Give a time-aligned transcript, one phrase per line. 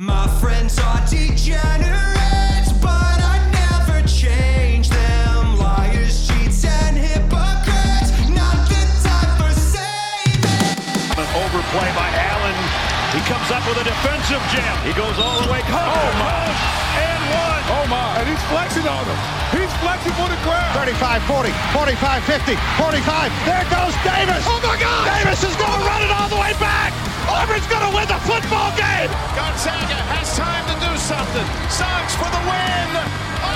[0.00, 5.60] My friends are degenerates, but I never change them.
[5.60, 8.08] Liars, cheats, and hypocrites.
[8.32, 11.20] Not the time for saving.
[11.20, 12.56] An overplay by Allen.
[13.12, 14.72] He comes up with a defensive jam.
[14.88, 15.60] He goes all the way.
[15.68, 16.48] Oh, my.
[16.96, 17.62] And one.
[17.68, 19.20] Oh my, and he's flexing on him.
[19.52, 20.80] He's flexing for the crowd.
[20.80, 23.28] 35 40, 45 50, 45.
[23.44, 24.48] There goes Davis.
[24.48, 25.04] Oh my God!
[25.12, 27.09] Davis is going to run it all the way back.
[27.30, 29.06] Auburn's going to win the football game.
[29.38, 31.46] Gonzaga has time to do something.
[31.70, 32.90] Sox for the win.
[33.38, 33.54] Oh,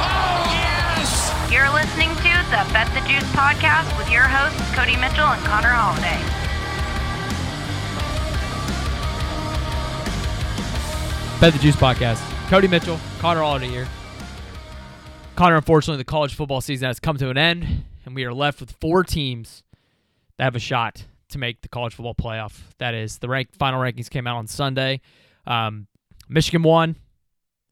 [0.00, 1.28] oh yes!
[1.52, 5.76] You're listening to the Bet the Juice podcast with your hosts, Cody Mitchell and Connor
[5.76, 6.16] Holiday.
[11.38, 12.24] Bet the Juice podcast.
[12.48, 13.88] Cody Mitchell, Connor Holiday here.
[15.36, 18.58] Connor, unfortunately, the college football season has come to an end, and we are left
[18.60, 19.62] with four teams
[20.38, 22.58] that have a shot to make the college football playoff.
[22.78, 25.00] That is, the rank final rankings came out on Sunday.
[25.46, 25.88] Um,
[26.28, 26.96] Michigan one,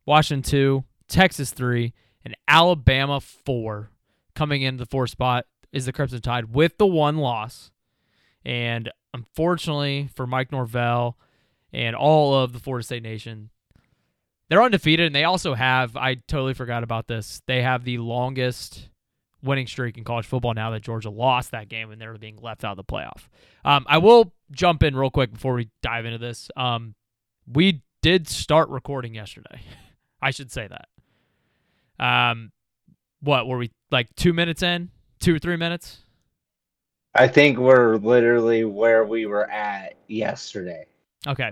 [0.04, 1.94] Washington two, Texas three,
[2.24, 3.90] and Alabama four.
[4.34, 7.70] Coming into the fourth spot is the Crimson Tide with the one loss.
[8.44, 11.16] And unfortunately for Mike Norvell
[11.72, 13.50] and all of the Florida State Nation,
[14.48, 18.89] they're undefeated, and they also have, I totally forgot about this, they have the longest
[19.42, 22.64] winning streak in college football now that Georgia lost that game and they're being left
[22.64, 23.28] out of the playoff.
[23.64, 26.50] Um, I will jump in real quick before we dive into this.
[26.56, 26.94] Um,
[27.50, 29.60] we did start recording yesterday.
[30.22, 32.04] I should say that.
[32.04, 32.52] Um,
[33.20, 35.98] what were we like two minutes in, two or three minutes?
[37.14, 40.86] I think we're literally where we were at yesterday.
[41.26, 41.50] Okay.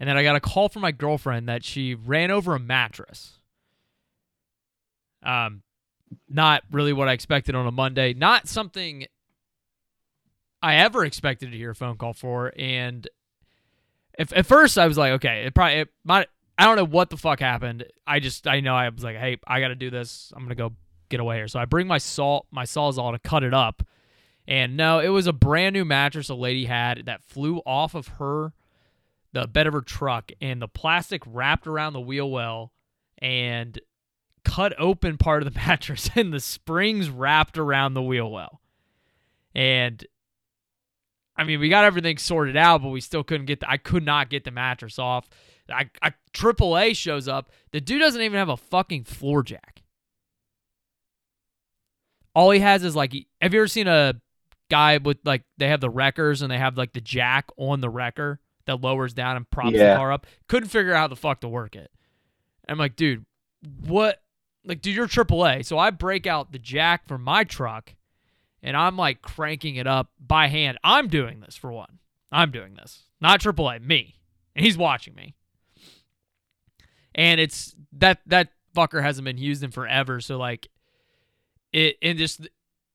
[0.00, 3.38] And then I got a call from my girlfriend that she ran over a mattress.
[5.22, 5.62] Um,
[6.28, 8.14] not really what I expected on a Monday.
[8.14, 9.06] Not something
[10.62, 12.52] I ever expected to hear a phone call for.
[12.56, 13.06] And
[14.18, 16.28] if, at first I was like, okay, it probably it might.
[16.56, 17.84] I don't know what the fuck happened.
[18.06, 20.32] I just I know I was like, hey, I got to do this.
[20.36, 20.72] I'm gonna go
[21.08, 21.48] get away here.
[21.48, 23.82] So I bring my salt my sawzall to cut it up.
[24.46, 28.08] And no, it was a brand new mattress a lady had that flew off of
[28.18, 28.52] her
[29.32, 32.72] the bed of her truck and the plastic wrapped around the wheel well
[33.18, 33.80] and
[34.44, 38.60] cut open part of the mattress and the springs wrapped around the wheel well.
[39.54, 40.04] And
[41.36, 44.04] I mean, we got everything sorted out, but we still couldn't get the, I could
[44.04, 45.28] not get the mattress off.
[45.68, 47.50] I, I AAA shows up.
[47.72, 49.82] The dude doesn't even have a fucking floor jack.
[52.34, 54.14] All he has is like, have you ever seen a
[54.70, 57.88] guy with like, they have the wreckers and they have like the jack on the
[57.88, 59.90] wrecker that lowers down and props Yeah.
[59.92, 60.26] the car up?
[60.48, 61.90] Couldn't figure out how the fuck to work it.
[62.68, 63.24] I'm like, dude,
[63.86, 64.20] what?
[64.64, 65.64] Like, dude, you're AAA.
[65.64, 67.94] So I break out the jack from my truck
[68.62, 70.78] and I'm like cranking it up by hand.
[70.82, 71.98] I'm doing this for one.
[72.32, 73.04] I'm doing this.
[73.20, 74.16] Not AAA, me.
[74.56, 75.34] And he's watching me.
[77.14, 80.20] And it's that that fucker hasn't been used in forever.
[80.20, 80.68] So like
[81.72, 82.48] it and just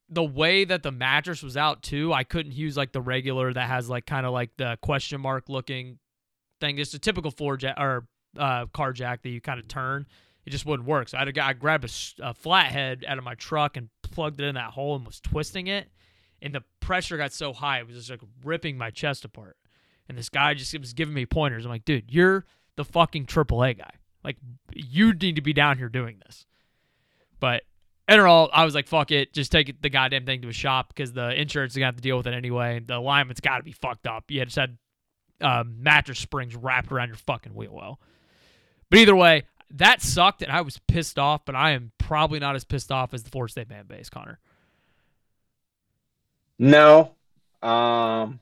[0.09, 3.69] the way that the mattress was out too, I couldn't use like the regular that
[3.69, 5.99] has like kind of like the question mark looking
[6.59, 6.77] thing.
[6.77, 10.07] Just a typical floor jack or uh, car jack that you kind of turn.
[10.49, 11.09] It just wouldn't work.
[11.09, 11.85] So I, had grabbed
[12.19, 15.67] a flathead out of my truck and plugged it in that hole and was twisting
[15.67, 15.89] it.
[16.41, 19.57] And the pressure got so high, it was just like ripping my chest apart.
[20.07, 21.65] And this guy just was giving me pointers.
[21.65, 22.45] I'm like, dude, you're
[22.77, 23.91] the fucking AAA guy.
[24.23, 24.37] Like,
[24.73, 26.47] you need to be down here doing this.
[27.39, 27.61] But
[28.07, 29.31] in all, I was like, fuck it.
[29.31, 31.95] Just take the goddamn thing to a shop because the insurance is going to have
[31.97, 32.79] to deal with it anyway.
[32.79, 34.31] The alignment's got to be fucked up.
[34.31, 34.79] You just had
[35.41, 37.99] um, mattress springs wrapped around your fucking wheel well.
[38.89, 42.55] But either way, that sucked and I was pissed off, but I am probably not
[42.55, 44.39] as pissed off as the Florida State fan base, Connor.
[46.57, 47.11] No.
[47.61, 48.39] Um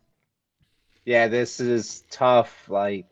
[1.06, 2.69] yeah, this is tough.
[2.69, 3.06] Like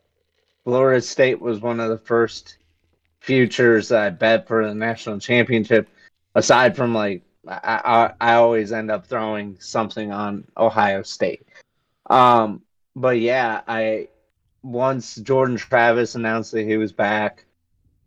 [0.64, 2.58] Florida State was one of the first
[3.20, 5.88] futures I bet for the national championship.
[6.34, 11.46] Aside from like I, I I always end up throwing something on Ohio State.
[12.08, 12.62] Um
[12.94, 14.08] but yeah, I
[14.62, 17.44] once Jordan Travis announced that he was back,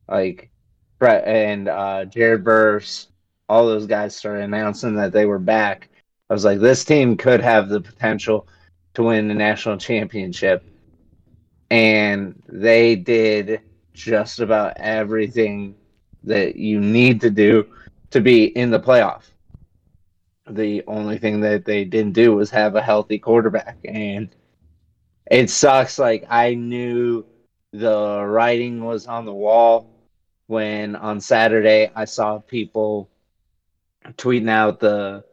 [0.09, 0.49] like
[0.97, 3.07] Brett and uh Jared Verse,
[3.47, 5.89] all those guys started announcing that they were back.
[6.29, 8.47] I was like, this team could have the potential
[8.93, 10.63] to win the national championship.
[11.71, 13.61] And they did
[13.93, 15.75] just about everything
[16.23, 17.67] that you need to do
[18.11, 19.23] to be in the playoff.
[20.49, 23.77] The only thing that they didn't do was have a healthy quarterback.
[23.85, 24.29] And
[25.29, 25.99] it sucks.
[25.99, 27.25] Like, I knew
[27.71, 29.88] the writing was on the wall
[30.49, 33.07] when on Saturday I saw people
[34.17, 35.23] tweeting out the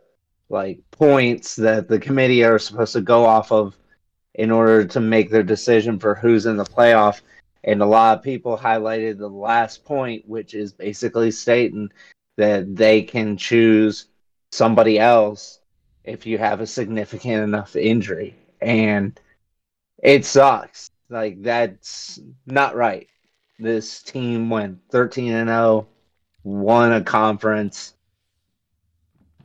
[0.50, 3.74] like points that the committee are supposed to go off of
[4.34, 7.22] in order to make their decision for who's in the playoff.
[7.64, 11.90] And a lot of people highlighted the last point, which is basically stating
[12.36, 14.08] that they can choose
[14.52, 15.60] somebody else
[16.04, 18.36] if you have a significant enough injury.
[18.60, 19.18] And
[20.02, 20.90] it sucks.
[21.08, 23.08] Like, that's not right.
[23.58, 25.86] This team went 13 and 0,
[26.44, 27.94] won a conference,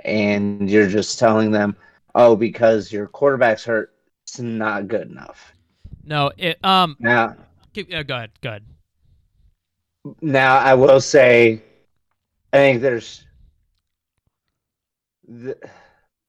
[0.04, 1.78] and you're just telling them,
[2.14, 3.94] oh, because your quarterback's hurt,
[4.24, 5.54] it's not good enough.
[6.04, 7.36] No, it um Now,
[7.74, 8.64] keep, uh, go ahead, go ahead.
[10.22, 11.62] now I will say,
[12.52, 13.26] I think there's
[15.28, 15.56] the,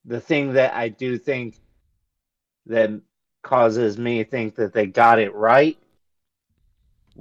[0.05, 1.59] the thing that I do think
[2.67, 2.91] that
[3.43, 5.77] causes me to think that they got it right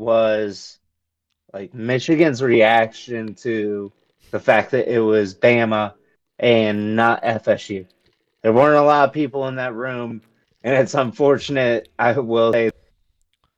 [0.01, 0.79] was
[1.53, 3.91] like Michigan's reaction to
[4.31, 5.93] the fact that it was Bama
[6.39, 7.85] and not FSU.
[8.41, 10.21] There weren't a lot of people in that room,
[10.63, 11.89] and it's unfortunate.
[11.99, 12.71] I will say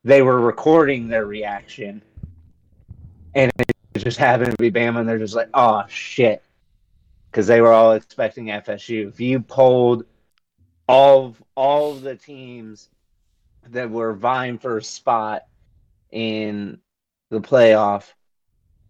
[0.03, 2.01] they were recording their reaction,
[3.33, 6.43] and it just happened to be Bama, and they're just like, "Oh shit,"
[7.31, 9.07] because they were all expecting FSU.
[9.07, 10.05] If you polled
[10.89, 12.89] all of, all of the teams
[13.69, 15.43] that were vying for a spot
[16.13, 16.79] in
[17.31, 18.13] the playoff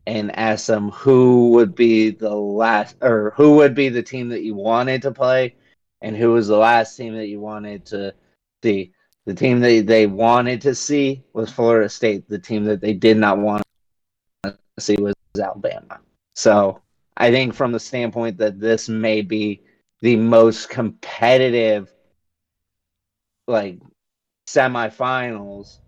[0.06, 4.44] and asked them who would be the last or who would be the team that
[4.44, 5.56] you wanted to play
[6.02, 8.14] and who was the last team that you wanted to
[8.62, 8.92] see.
[9.26, 12.28] The team that they wanted to see was Florida State.
[12.28, 13.64] The team that they did not want
[14.44, 16.02] to see was Alabama.
[16.36, 16.82] So
[17.16, 19.64] I think from the standpoint that this may be
[20.02, 21.94] the most competitive
[23.48, 23.80] like
[24.50, 25.80] semifinals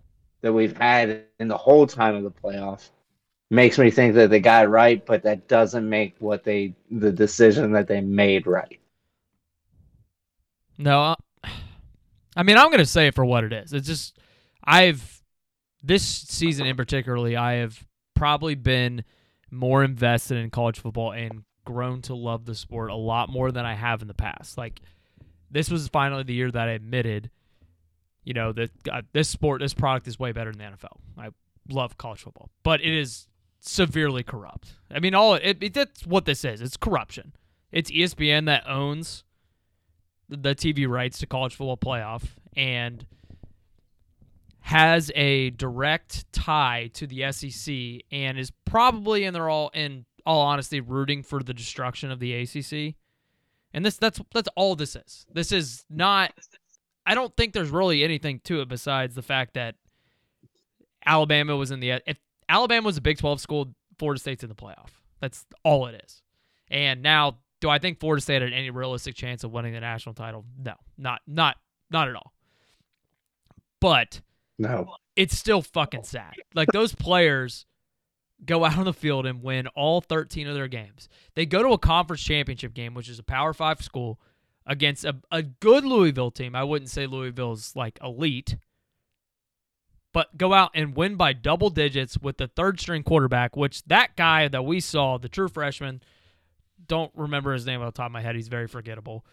[0.46, 2.90] that we've had in the whole time of the playoffs
[3.50, 7.72] makes me think that they got right, but that doesn't make what they the decision
[7.72, 8.78] that they made right.
[10.78, 11.16] No,
[12.36, 13.72] I mean I'm gonna say it for what it is.
[13.72, 14.20] It's just
[14.62, 15.20] I've
[15.82, 17.84] this season in particularly I have
[18.14, 19.02] probably been
[19.50, 23.66] more invested in college football and grown to love the sport a lot more than
[23.66, 24.56] I have in the past.
[24.56, 24.80] Like
[25.50, 27.30] this was finally the year that I admitted,
[28.26, 30.98] you know, that uh, this sport, this product is way better than the NFL.
[31.16, 31.28] I
[31.70, 33.28] love college football, but it is
[33.60, 34.74] severely corrupt.
[34.90, 36.60] I mean, all it, it that's what this is.
[36.60, 37.32] It's corruption.
[37.70, 39.24] It's ESPN that owns
[40.28, 42.24] the TV rights to college football playoff
[42.56, 43.06] and
[44.60, 50.40] has a direct tie to the SEC and is probably in their all in all
[50.40, 52.96] honesty rooting for the destruction of the ACC.
[53.72, 55.26] And this that's that's all this is.
[55.32, 56.32] This is not
[57.06, 59.76] I don't think there's really anything to it besides the fact that
[61.04, 62.18] Alabama was in the if
[62.48, 64.88] Alabama was a Big 12 school, Florida State's in the playoff.
[65.20, 66.22] That's all it is.
[66.68, 70.14] And now do I think Florida State had any realistic chance of winning the national
[70.14, 70.44] title?
[70.58, 70.74] No.
[70.98, 71.56] Not not
[71.90, 72.32] not at all.
[73.80, 74.20] But
[74.58, 74.94] No.
[75.14, 76.34] it's still fucking sad.
[76.54, 77.66] Like those players
[78.44, 81.08] go out on the field and win all 13 of their games.
[81.34, 84.20] They go to a conference championship game, which is a Power 5 school
[84.66, 86.54] against a, a good Louisville team.
[86.54, 88.56] I wouldn't say Louisville's like elite,
[90.12, 94.16] but go out and win by double digits with the third string quarterback, which that
[94.16, 96.02] guy that we saw, the true freshman,
[96.86, 98.34] don't remember his name off the top of my head.
[98.34, 99.24] He's very forgettable.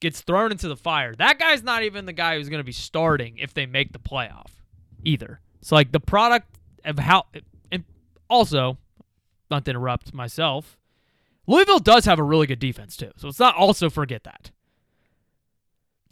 [0.00, 1.14] Gets thrown into the fire.
[1.14, 3.98] That guy's not even the guy who's going to be starting if they make the
[3.98, 4.50] playoff
[5.04, 5.40] either.
[5.60, 7.24] So like the product of how
[7.70, 7.84] and
[8.28, 8.78] also
[9.50, 10.76] not to interrupt myself,
[11.46, 13.12] Louisville does have a really good defense too.
[13.16, 14.50] So let's not also forget that.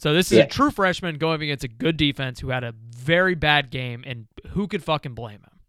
[0.03, 0.43] So this is Yeah.
[0.43, 4.27] a true freshman going against a good defense who had a very bad game and
[4.49, 5.59] who could fucking blame him?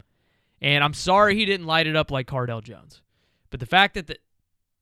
[0.60, 3.00] And I'm sorry he didn't light it up like Cardale Jones.
[3.50, 4.18] But the fact that the,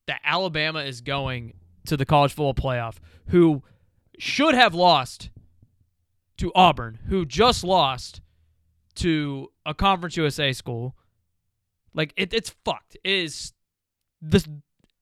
[0.06, 1.52] that Alabama is going
[1.84, 3.62] to the college football playoff who
[4.18, 5.28] should have lost
[6.38, 8.22] to Auburn, who just lost
[8.94, 10.96] to a Conference USA school.
[11.92, 12.96] Like it, it's fucked.
[13.04, 13.52] It is
[14.22, 14.48] this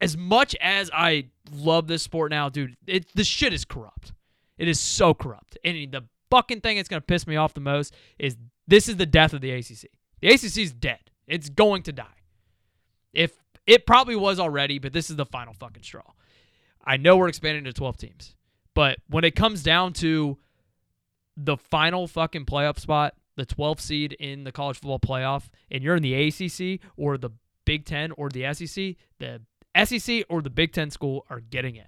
[0.00, 2.76] as much as I love this sport now, dude.
[2.88, 4.12] It the shit is corrupt.
[4.60, 5.56] It is so corrupt.
[5.64, 8.36] And the fucking thing that's gonna piss me off the most is
[8.68, 9.88] this is the death of the ACC.
[10.20, 11.00] The ACC is dead.
[11.26, 12.04] It's going to die.
[13.14, 13.32] If
[13.66, 16.02] it probably was already, but this is the final fucking straw.
[16.84, 18.36] I know we're expanding to 12 teams,
[18.74, 20.38] but when it comes down to
[21.36, 25.96] the final fucking playoff spot, the 12th seed in the college football playoff, and you're
[25.96, 27.30] in the ACC or the
[27.64, 29.40] Big Ten or the SEC, the
[29.84, 31.86] SEC or the Big Ten school are getting in.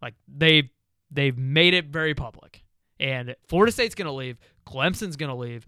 [0.00, 0.68] Like they've
[1.12, 2.64] they've made it very public,
[2.98, 5.66] and Florida State's gonna leave, Clemson's gonna leave.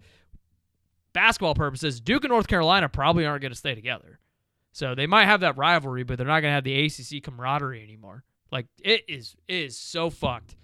[1.13, 4.19] Basketball purposes, Duke and North Carolina probably aren't gonna stay together.
[4.71, 8.23] So they might have that rivalry, but they're not gonna have the ACC camaraderie anymore.
[8.51, 10.55] Like it is it is so fucked.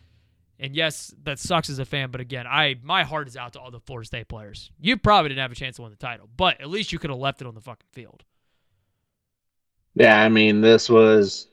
[0.59, 3.59] And yes, that sucks as a fan, but again, I my heart is out to
[3.59, 4.71] all the Florida State players.
[4.79, 7.09] You probably didn't have a chance to win the title, but at least you could
[7.09, 8.23] have left it on the fucking field.
[9.95, 11.47] Yeah, I mean, this was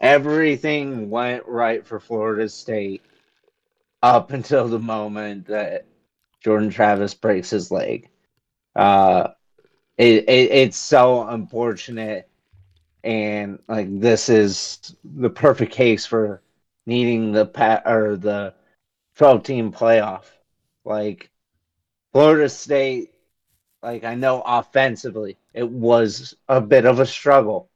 [0.00, 3.02] everything went right for Florida State
[4.02, 5.86] up until the moment that
[6.42, 8.10] Jordan Travis breaks his leg.
[8.76, 9.28] Uh,
[9.96, 12.28] it, it it's so unfortunate,
[13.02, 16.42] and like this is the perfect case for
[16.86, 18.54] needing the pat or the
[19.16, 20.24] twelve team playoff.
[20.84, 21.30] Like
[22.12, 23.14] Florida State,
[23.82, 27.70] like I know offensively it was a bit of a struggle.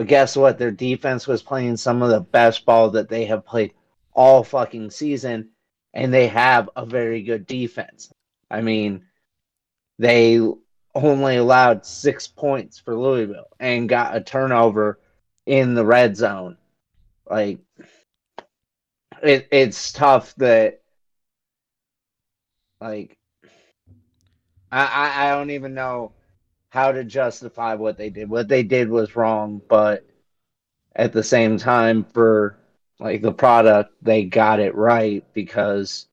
[0.00, 0.56] But guess what?
[0.56, 3.74] Their defense was playing some of the best ball that they have played
[4.14, 5.50] all fucking season,
[5.92, 8.10] and they have a very good defense.
[8.50, 9.04] I mean,
[9.98, 10.40] they
[10.94, 14.98] only allowed six points for Louisville and got a turnover
[15.44, 16.56] in the red zone.
[17.28, 17.58] Like,
[19.22, 20.80] it, it's tough that,
[22.80, 23.18] like,
[24.72, 26.12] I, I, I don't even know
[26.70, 28.30] how to justify what they did.
[28.30, 30.06] What they did was wrong, but
[30.96, 32.56] at the same time, for
[32.98, 36.06] like the product, they got it right because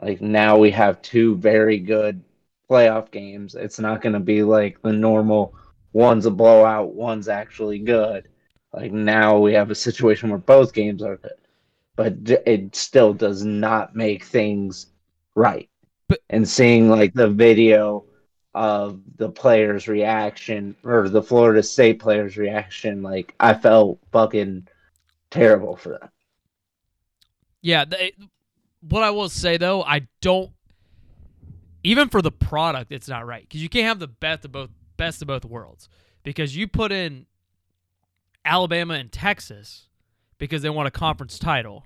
[0.00, 2.22] like now we have two very good
[2.70, 3.54] playoff games.
[3.54, 5.54] It's not going to be like the normal
[5.92, 8.28] one's a blowout, one's actually good.
[8.72, 11.32] Like now we have a situation where both games are good,
[11.96, 12.14] but
[12.46, 14.86] it still does not make things
[15.34, 15.68] right.
[16.08, 18.04] But- and seeing like the video
[18.56, 24.66] of the players' reaction or the Florida State players' reaction, like I felt fucking
[25.30, 26.08] terrible for them.
[27.60, 28.14] Yeah, they,
[28.80, 30.50] what I will say though, I don't
[31.84, 34.70] even for the product, it's not right because you can't have the best of both
[34.96, 35.90] best of both worlds
[36.22, 37.26] because you put in
[38.42, 39.88] Alabama and Texas
[40.38, 41.84] because they want a conference title,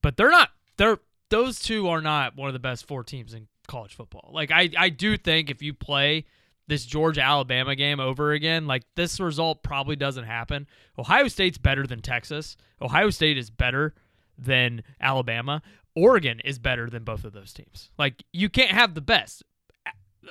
[0.00, 0.52] but they're not.
[0.78, 4.30] They're those two are not one of the best four teams in college football.
[4.32, 6.24] Like I, I do think if you play
[6.68, 10.66] this Georgia Alabama game over again, like this result probably doesn't happen.
[10.98, 12.56] Ohio State's better than Texas.
[12.80, 13.94] Ohio State is better
[14.36, 15.62] than Alabama.
[15.94, 17.90] Oregon is better than both of those teams.
[17.98, 19.42] Like you can't have the best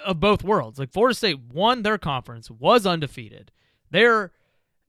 [0.05, 0.77] of both worlds.
[0.77, 3.51] Like Florida State won their conference, was undefeated.
[3.91, 4.31] They're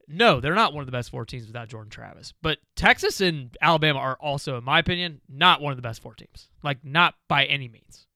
[0.07, 2.33] no, they're not one of the best four teams without Jordan Travis.
[2.41, 6.13] But Texas and Alabama are also, in my opinion, not one of the best four
[6.13, 6.47] teams.
[6.63, 8.06] Like not by any means.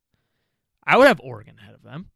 [0.85, 2.09] I would have Oregon ahead of them.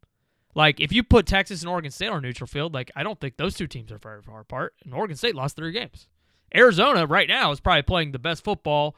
[0.55, 3.37] Like if you put Texas and Oregon State on neutral field, like I don't think
[3.37, 4.73] those two teams are very far apart.
[4.83, 6.07] And Oregon State lost three games.
[6.55, 8.95] Arizona right now is probably playing the best football.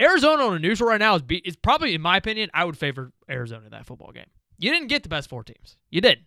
[0.00, 2.76] Arizona on a neutral right now is be, is probably, in my opinion, I would
[2.76, 4.26] favor Arizona in that football game.
[4.58, 5.76] You didn't get the best four teams.
[5.90, 6.26] You didn't.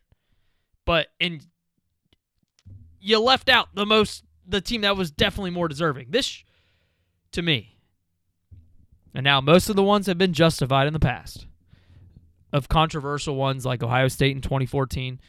[0.85, 1.41] But in
[2.99, 6.07] you left out the most the team that was definitely more deserving.
[6.09, 6.43] This
[7.33, 7.77] to me.
[9.13, 11.45] And now most of the ones have been justified in the past.
[12.53, 15.19] Of controversial ones like Ohio State in 2014,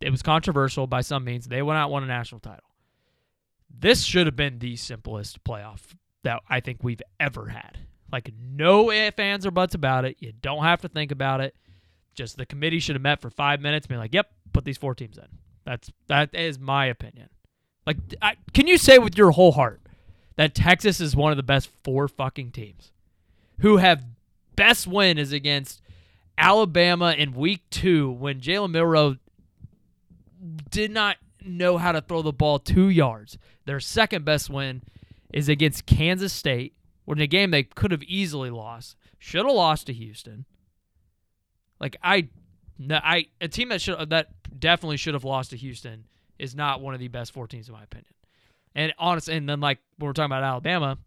[0.00, 1.46] it was controversial by some means.
[1.46, 2.64] They went out won a national title.
[3.70, 7.78] This should have been the simplest playoff that I think we've ever had.
[8.10, 10.16] Like no ifs, ands, or buts about it.
[10.18, 11.54] You don't have to think about it.
[12.14, 14.76] Just the committee should have met for five minutes, and be like, "Yep, put these
[14.76, 15.28] four teams in."
[15.64, 17.28] That's that is my opinion.
[17.86, 19.80] Like, I, can you say with your whole heart
[20.36, 22.92] that Texas is one of the best four fucking teams
[23.60, 24.04] who have
[24.56, 25.80] best win is against
[26.38, 29.16] Alabama in week two when Jalen Milroe
[30.70, 33.38] did not know how to throw the ball two yards.
[33.64, 34.82] Their second best win
[35.32, 36.74] is against Kansas State,
[37.08, 38.96] in a game they could have easily lost.
[39.18, 40.46] Should have lost to Houston.
[41.78, 42.28] Like I,
[42.78, 46.06] no, I a team that should that definitely should have lost to Houston
[46.38, 48.14] is not one of the best four teams in my opinion.
[48.74, 50.98] And honest, and then like when we're talking about Alabama,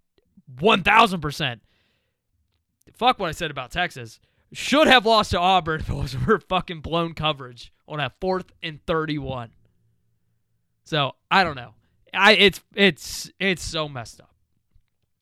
[0.59, 1.61] one thousand percent.
[2.93, 4.19] Fuck what I said about Texas.
[4.53, 8.79] Should have lost to Auburn it was for fucking blown coverage on a fourth and
[8.85, 9.51] thirty-one.
[10.85, 11.73] So I don't know.
[12.13, 14.33] I it's it's it's so messed up.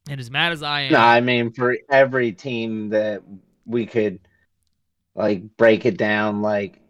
[0.10, 3.24] And as mad as I am, No, I mean for every team that
[3.66, 4.20] we could
[5.16, 6.82] like break it down, like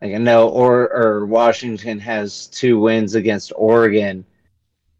[0.00, 4.24] like I know or or Washington has two wins against Oregon,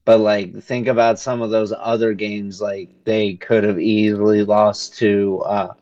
[0.05, 4.97] but like think about some of those other games, like they could have easily lost
[4.99, 5.75] to uh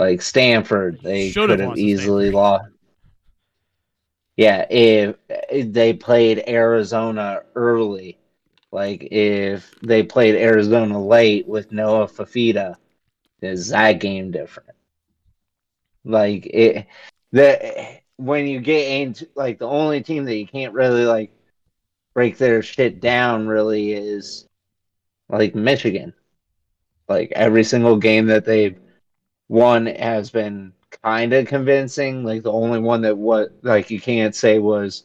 [0.00, 0.98] like Stanford.
[1.02, 2.64] They Should have could have easily lost.
[4.34, 8.18] Yeah, if, if they played Arizona early,
[8.72, 12.76] like if they played Arizona late with Noah Fifita,
[13.42, 14.70] is that game different?
[16.06, 16.86] Like it,
[17.32, 21.30] the when you get into like the only team that you can't really like
[22.14, 24.48] break their shit down really is
[25.28, 26.14] like Michigan.
[27.06, 28.78] Like every single game that they've
[29.50, 32.24] won has been kind of convincing.
[32.24, 35.04] Like the only one that what like you can't say was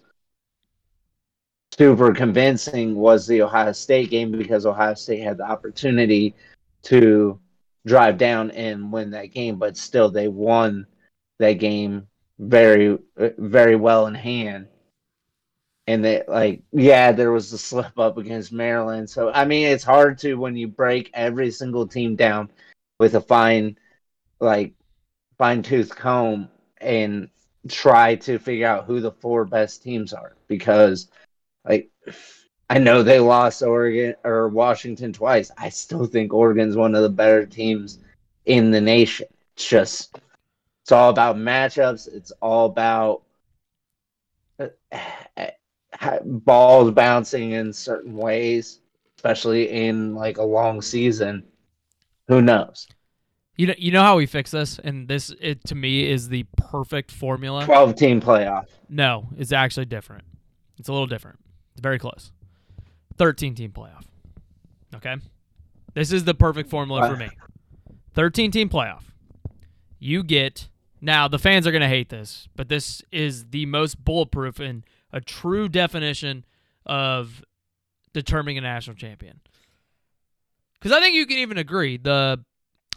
[1.77, 6.35] super convincing was the Ohio State game because Ohio State had the opportunity
[6.83, 7.39] to
[7.87, 10.85] drive down and win that game, but still they won
[11.39, 14.67] that game very very well in hand.
[15.87, 19.09] And that like yeah, there was a slip up against Maryland.
[19.09, 22.51] So I mean it's hard to when you break every single team down
[22.99, 23.77] with a fine
[24.39, 24.73] like
[25.37, 26.49] fine tooth comb
[26.79, 27.29] and
[27.67, 31.09] try to figure out who the four best teams are because
[31.67, 31.89] like
[32.69, 35.51] I know they lost Oregon or Washington twice.
[35.57, 37.99] I still think Oregon's one of the better teams
[38.45, 39.27] in the nation.
[39.55, 40.19] It's just
[40.81, 42.07] it's all about matchups.
[42.13, 43.23] It's all about
[44.59, 44.67] uh,
[46.23, 48.81] balls bouncing in certain ways,
[49.17, 51.43] especially in like a long season.
[52.27, 52.87] Who knows?
[53.57, 56.45] You know, you know how we fix this, and this it to me is the
[56.57, 57.63] perfect formula.
[57.63, 58.65] 12 team playoff.
[58.89, 60.25] No, it's actually different.
[60.77, 61.39] It's a little different.
[61.71, 62.31] It's very close.
[63.17, 64.03] 13 team playoff.
[64.93, 65.15] Okay?
[65.93, 67.29] This is the perfect formula for me.
[68.13, 69.03] 13 team playoff.
[69.99, 70.67] You get
[71.01, 74.83] now the fans are going to hate this, but this is the most bulletproof and
[75.13, 76.45] a true definition
[76.85, 77.43] of
[78.13, 79.39] determining a national champion.
[80.81, 82.43] Cuz I think you can even agree the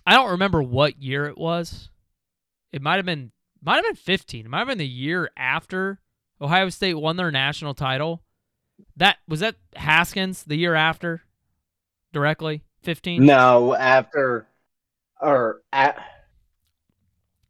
[0.08, 1.90] I don't remember what year it was.
[2.72, 3.30] It might have been
[3.62, 4.46] might have been 15.
[4.46, 6.00] It might have been the year after
[6.40, 8.22] Ohio State won their national title.
[8.96, 11.24] That was that Haskins the year after
[12.14, 13.22] directly 15?
[13.26, 14.48] No, after
[15.20, 15.98] or at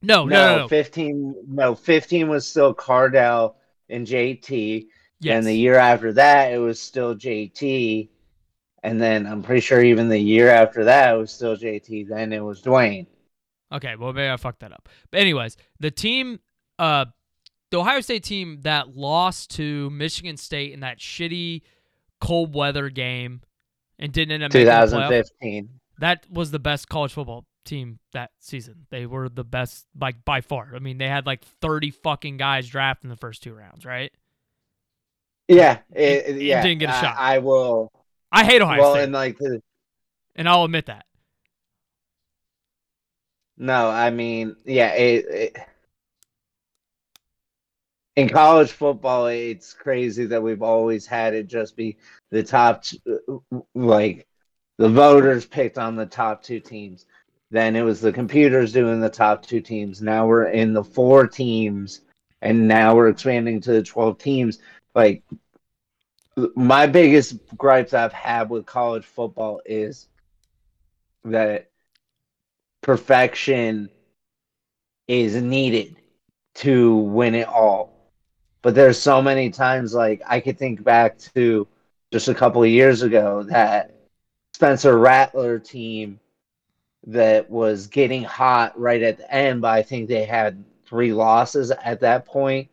[0.03, 0.59] No, no, no.
[0.63, 0.69] no.
[0.69, 3.55] 15 no 15 was still Cardale
[3.89, 4.89] and JT
[5.21, 5.37] Yes.
[5.37, 8.09] and the year after that it was still JT
[8.83, 12.33] and then I'm pretty sure even the year after that it was still JT then
[12.33, 13.07] it was Dwayne
[13.71, 14.89] Okay, well maybe I fucked that up.
[15.11, 16.41] But anyways, the team,
[16.79, 17.05] uh,
[17.71, 21.61] the Ohio State team that lost to Michigan State in that shitty
[22.19, 23.43] cold weather game
[23.99, 27.99] and didn't end up making the playoff, 2015 that was the best college football team
[28.13, 28.87] that season.
[28.91, 30.73] They were the best, like by far.
[30.75, 34.13] I mean, they had like thirty fucking guys drafted in the first two rounds, right?
[35.49, 37.17] yeah it, yeah didn't get a shot.
[37.19, 37.91] I will
[38.31, 39.63] I hate Ohio well State, and like the,
[40.37, 41.07] and I'll admit that.
[43.57, 45.57] No, I mean, yeah, it, it
[48.19, 51.97] in college football, it's crazy that we've always had it just be
[52.33, 52.83] the top,
[53.77, 54.27] like
[54.79, 57.07] the voters picked on the top two teams.
[57.53, 60.03] Then it was the computers doing the top two teams.
[60.03, 62.01] Now we're in the four teams,
[62.43, 64.59] and now we're expanding to the 12 teams.
[64.97, 65.23] Like,
[66.55, 70.09] my biggest gripes I've had with college football is
[71.25, 71.71] that
[72.83, 73.91] perfection
[75.07, 75.97] is needed
[76.55, 78.13] to win it all.
[78.63, 81.67] But there's so many times like I could think back to
[82.13, 83.95] just a couple of years ago that
[84.55, 86.21] Spencer Rattler team
[87.07, 91.71] that was getting hot right at the end, but I think they had three losses
[91.71, 92.69] at that point.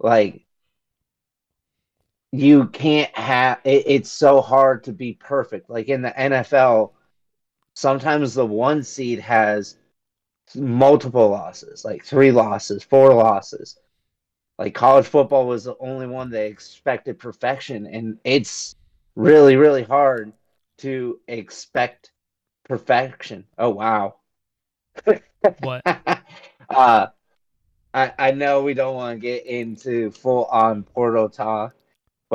[0.00, 0.43] Like
[2.34, 5.70] you can't have it, it's so hard to be perfect.
[5.70, 6.92] Like in the NFL,
[7.74, 9.76] sometimes the one seed has
[10.56, 13.78] multiple losses, like three losses, four losses.
[14.58, 18.76] Like college football was the only one they expected perfection, and it's
[19.14, 20.32] really, really hard
[20.78, 22.12] to expect
[22.64, 23.44] perfection.
[23.58, 24.16] Oh wow.
[25.60, 25.82] What?
[26.70, 27.06] uh
[27.94, 31.74] I I know we don't want to get into full on Portal talk,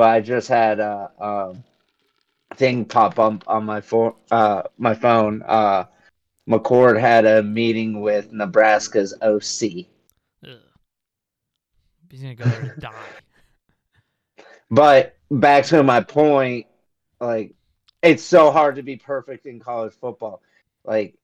[0.00, 1.62] but I just had a um
[2.54, 5.42] thing pop up on my phone uh my phone.
[5.46, 5.84] Uh
[6.48, 9.88] McCord had a meeting with Nebraska's OC.
[10.42, 10.56] Ugh.
[12.08, 12.94] He's gonna go there and die.
[14.70, 16.66] But back to my point,
[17.20, 17.52] like
[18.02, 20.40] it's so hard to be perfect in college football.
[20.82, 21.14] Like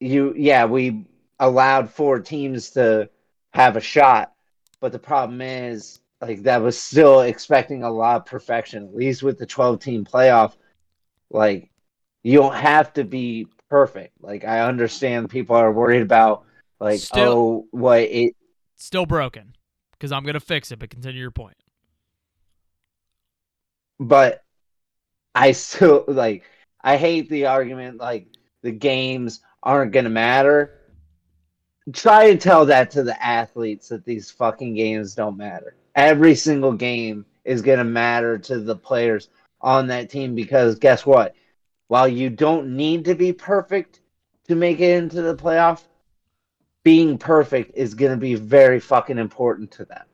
[0.00, 1.04] you yeah, we
[1.38, 3.10] allowed four teams to
[3.52, 4.32] have a shot,
[4.80, 9.22] but the problem is like that was still expecting a lot of perfection, at least
[9.22, 10.56] with the 12 team playoff.
[11.30, 11.70] Like
[12.22, 14.14] you don't have to be perfect.
[14.20, 16.44] Like I understand people are worried about
[16.80, 18.34] like Still- oh what it
[18.76, 19.56] Still broken,
[19.92, 20.78] because I'm gonna fix it.
[20.78, 21.56] But continue your point.
[24.00, 24.44] but
[25.34, 26.44] I still like
[26.82, 28.28] I hate the argument like
[28.62, 30.74] the games aren't gonna matter.
[31.92, 35.74] Try and tell that to the athletes that these fucking games don't matter.
[35.98, 39.28] Every single game is gonna matter to the players
[39.60, 41.34] on that team because guess what?
[41.88, 44.00] while you don't need to be perfect
[44.46, 45.82] to make it into the playoff,
[46.84, 50.04] being perfect is going to be very fucking important to them.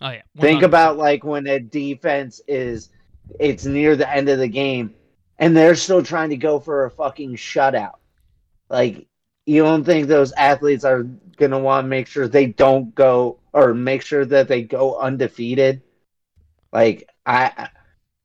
[0.00, 0.22] Oh yeah.
[0.38, 0.64] Think 100%.
[0.64, 2.90] about like when a defense is
[3.38, 4.94] it's near the end of the game
[5.38, 7.96] and they're still trying to go for a fucking shutout.
[8.68, 9.06] Like
[9.46, 11.04] you don't think those athletes are
[11.36, 15.82] gonna want to make sure they don't go or make sure that they go undefeated?
[16.72, 17.68] Like I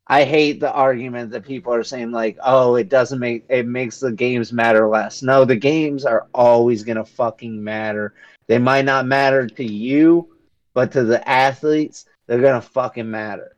[0.10, 4.00] I hate the argument that people are saying like, oh, it doesn't make it makes
[4.00, 5.22] the games matter less.
[5.22, 8.14] No, the games are always gonna fucking matter.
[8.48, 10.34] They might not matter to you,
[10.74, 13.58] but to the athletes, they're gonna fucking matter.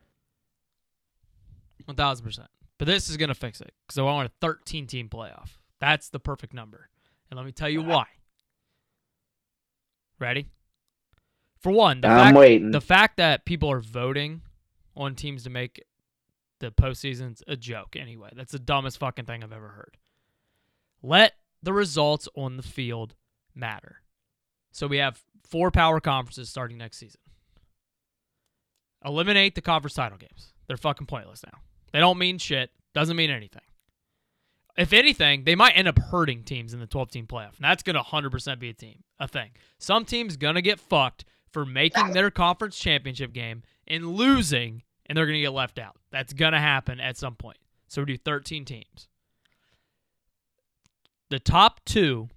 [1.84, 2.48] One thousand percent.
[2.78, 5.58] But this is gonna fix it because I want a 13 team playoff.
[5.78, 6.88] That's the perfect number,
[7.30, 8.06] and let me tell you why.
[10.18, 10.48] Ready?
[11.60, 12.70] For one, the I'm fact, waiting.
[12.70, 14.42] the fact that people are voting
[14.96, 15.82] on teams to make
[16.60, 17.96] the postseason's a joke.
[17.98, 19.96] Anyway, that's the dumbest fucking thing I've ever heard.
[21.02, 23.14] Let the results on the field
[23.54, 23.96] matter.
[24.72, 27.20] So we have four power conferences starting next season.
[29.04, 30.52] Eliminate the conference title games.
[30.66, 31.58] They're fucking pointless now.
[31.92, 32.70] They don't mean shit.
[32.94, 33.62] Doesn't mean anything.
[34.76, 37.56] If anything, they might end up hurting teams in the 12 team playoff.
[37.56, 39.50] And that's going to 100% be a team, a thing.
[39.78, 45.16] Some teams going to get fucked for making their conference championship game and losing, and
[45.16, 45.96] they're going to get left out.
[46.10, 47.58] That's going to happen at some point.
[47.88, 49.08] So we do 13 teams.
[51.28, 52.28] The top two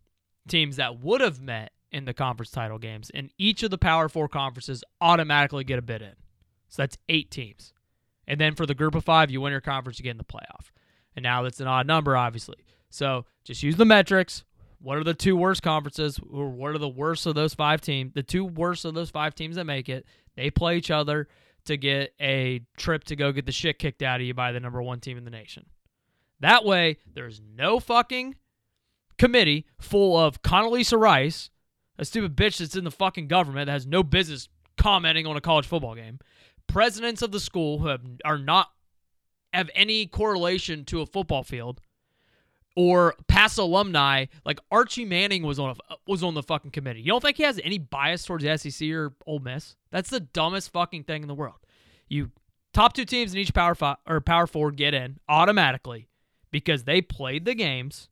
[0.48, 4.10] teams that would have met in the conference title games in each of the Power
[4.10, 6.16] Four conferences automatically get a bid in.
[6.70, 7.74] So that's eight teams.
[8.28, 10.24] And then for the group of five, you win your conference, you get in the
[10.24, 10.72] playoff.
[11.16, 12.66] And now that's an odd number, obviously.
[12.90, 14.44] So just use the metrics.
[14.84, 16.20] What are the two worst conferences?
[16.30, 18.14] Or what are the worst of those five teams?
[18.14, 21.30] The two worst of those five teams that make it, they play each other
[21.66, 24.60] to get a trip to go get the shit kicked out of you by the
[24.60, 25.68] number one team in the nation.
[26.42, 28.36] That way, there's no fucking
[29.18, 31.50] committee full of Condoleezza Rice,
[31.98, 35.42] a stupid bitch that's in the fucking government that has no business commenting on a
[35.42, 36.20] college football game,
[36.68, 38.70] presidents of the school who have, are not
[39.54, 41.80] have any correlation to a football field,
[42.76, 47.02] or past alumni like Archie Manning was on a, was on the fucking committee.
[47.02, 49.76] You don't think he has any bias towards the SEC or Ole Miss?
[49.92, 51.58] That's the dumbest fucking thing in the world.
[52.10, 52.32] You
[52.74, 56.08] top two teams in each power five or power four get in automatically
[56.52, 58.10] because they played the games.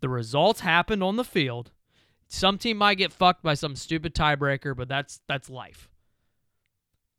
[0.00, 1.72] The results happened on the field.
[2.28, 5.88] Some team might get fucked by some stupid tiebreaker, but that's that's life.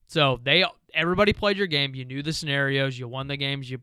[0.08, 1.95] So they everybody played your game.
[1.95, 2.97] You knew the scenarios.
[2.99, 3.79] You won the games you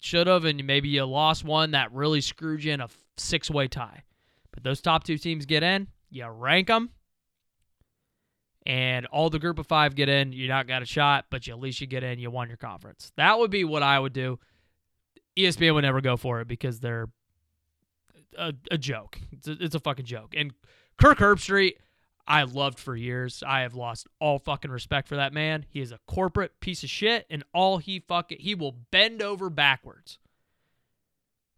[0.00, 3.68] should have, and maybe you lost one that really screwed you in a six way
[3.68, 4.04] tie.
[4.52, 5.88] But those top two teams get in.
[6.10, 6.90] You rank them,
[8.64, 10.32] and all the group of five get in.
[10.32, 12.18] You not got a shot, but you, at least you get in.
[12.18, 13.12] You won your conference.
[13.16, 14.38] That would be what I would do.
[15.36, 17.08] ESPN would never go for it because they're
[18.36, 19.20] a, a joke.
[19.32, 20.34] It's a, it's a fucking joke.
[20.36, 20.52] And
[20.98, 21.74] Kirk Herbstreit,
[22.28, 23.42] I loved for years.
[23.44, 25.64] I have lost all fucking respect for that man.
[25.70, 29.48] He is a corporate piece of shit, and all he fucking he will bend over
[29.48, 30.18] backwards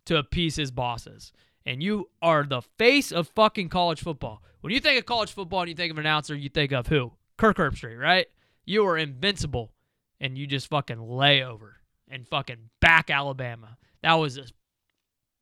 [0.07, 1.33] to appease his bosses.
[1.67, 4.45] And you are the face of fucking college football.
[4.61, 6.87] When you think of college football and you think of an announcer, you think of
[6.87, 7.13] who?
[7.37, 8.29] Kirk Herbstreit, right?
[8.65, 9.73] You are invincible,
[10.21, 13.77] and you just fucking lay over and fucking back Alabama.
[14.03, 14.45] That was a,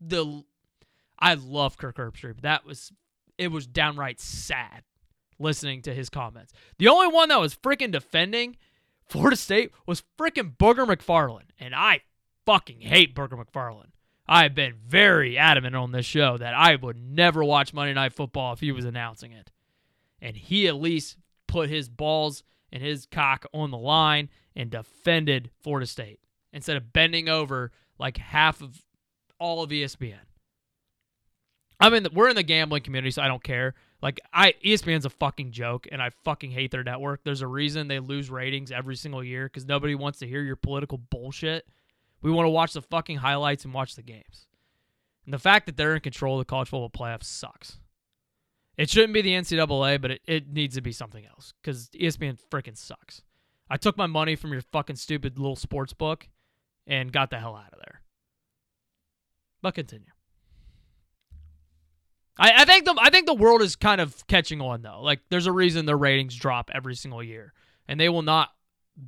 [0.01, 0.43] the
[1.19, 2.93] I love Kirk Herbstreit, but that was
[3.37, 4.85] it was downright sad
[5.39, 6.53] listening to his comments.
[6.79, 8.57] The only one that was freaking defending
[9.09, 12.03] Florida State was freaking Booger McFarland, and I
[12.45, 13.91] fucking hate Booger McFarland.
[14.27, 18.13] I have been very adamant on this show that I would never watch Monday Night
[18.13, 19.51] Football if he was announcing it.
[20.21, 25.51] And he at least put his balls and his cock on the line and defended
[25.63, 26.21] Florida State
[26.53, 28.83] instead of bending over like half of
[29.39, 30.19] all of ESPN.
[31.81, 33.75] I mean, we're in the gambling community, so I don't care.
[34.01, 37.25] Like, I ESPN's a fucking joke, and I fucking hate their network.
[37.25, 40.57] There's a reason they lose ratings every single year because nobody wants to hear your
[40.57, 41.67] political bullshit.
[42.23, 44.47] We want to watch the fucking highlights and watch the games.
[45.25, 47.79] And the fact that they're in control of the college football playoffs sucks.
[48.77, 52.39] It shouldn't be the NCAA, but it, it needs to be something else because ESPN
[52.51, 53.23] freaking sucks.
[53.69, 56.29] I took my money from your fucking stupid little sports book
[56.87, 58.01] and got the hell out of there.
[59.61, 60.07] But continue.
[62.39, 65.03] I, I think the I think the world is kind of catching on though.
[65.03, 67.53] Like there's a reason their ratings drop every single year,
[67.89, 68.51] and they will not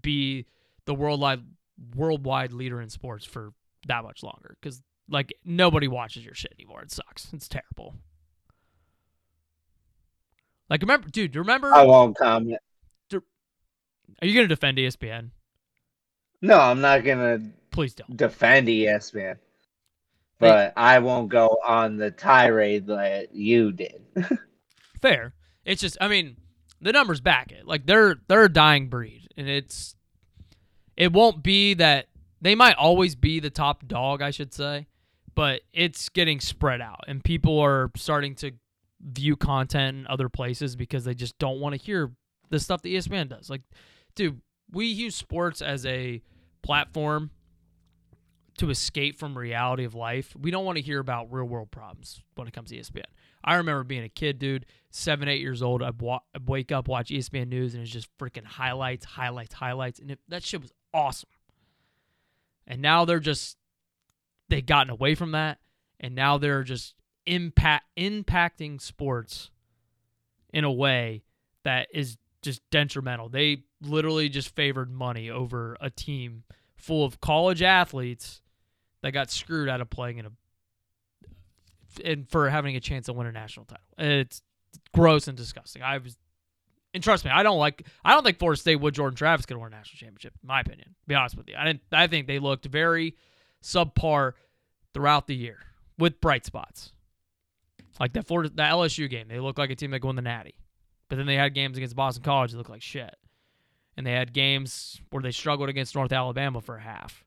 [0.03, 0.47] be
[0.85, 1.43] the worldwide
[1.95, 3.53] worldwide leader in sports for
[3.87, 6.83] that much longer because like nobody watches your shit anymore.
[6.83, 7.33] It sucks.
[7.33, 7.95] It's terrible.
[10.69, 11.35] Like remember, dude.
[11.37, 11.73] Remember?
[11.73, 12.59] I won't comment.
[14.23, 15.31] Are you gonna defend ESPN?
[16.43, 17.40] No, I'm not gonna
[17.71, 18.16] Please don't.
[18.16, 19.37] defend ESPN,
[20.40, 24.03] but I won't go on the tirade that you did.
[25.03, 25.35] Fair.
[25.64, 26.37] It's just I mean,
[26.81, 27.66] the numbers back it.
[27.66, 29.29] Like they're they're a dying breed.
[29.37, 29.94] And it's
[30.96, 32.09] it won't be that
[32.40, 34.87] they might always be the top dog, I should say,
[35.35, 38.53] but it's getting spread out and people are starting to
[39.00, 42.11] view content in other places because they just don't want to hear
[42.50, 43.48] the stuff that ESPN does.
[43.48, 43.62] Like,
[44.14, 46.22] dude, we use sports as a
[46.62, 47.31] platform
[48.61, 50.37] to escape from reality of life.
[50.38, 53.05] We don't want to hear about real world problems when it comes to ESPN.
[53.42, 55.83] I remember being a kid, dude, seven, eight years old.
[55.83, 59.99] I'd, wa- wake up, watch ESPN News, and it's just freaking highlights, highlights, highlights.
[59.99, 61.31] And it, that shit was awesome.
[62.66, 63.57] And now they're just,
[64.51, 65.59] they've gotten away from that.
[65.99, 66.94] And now they're just
[67.25, 69.51] impact impacting sports
[70.53, 71.23] in a way
[71.64, 73.31] that is just detrimental.
[73.31, 76.42] They literally just favored money over a team
[76.77, 78.42] full of college athletes
[79.02, 80.30] that got screwed out of playing in a
[82.04, 83.84] and for having a chance to win a national title.
[83.98, 84.42] It's
[84.94, 85.82] gross and disgusting.
[85.82, 86.16] I was
[86.92, 89.56] and trust me, I don't like I don't think Florida State would Jordan Travis could
[89.56, 90.94] win a national championship, in my opinion.
[91.06, 91.54] Be honest with you.
[91.58, 93.16] I didn't I think they looked very
[93.62, 94.32] subpar
[94.94, 95.58] throughout the year
[95.98, 96.92] with bright spots.
[97.98, 100.22] Like that Florida the LSU game, they looked like a team that could win the
[100.22, 100.54] natty.
[101.08, 103.14] But then they had games against Boston College that looked like shit.
[103.96, 107.24] And they had games where they struggled against North Alabama for a half.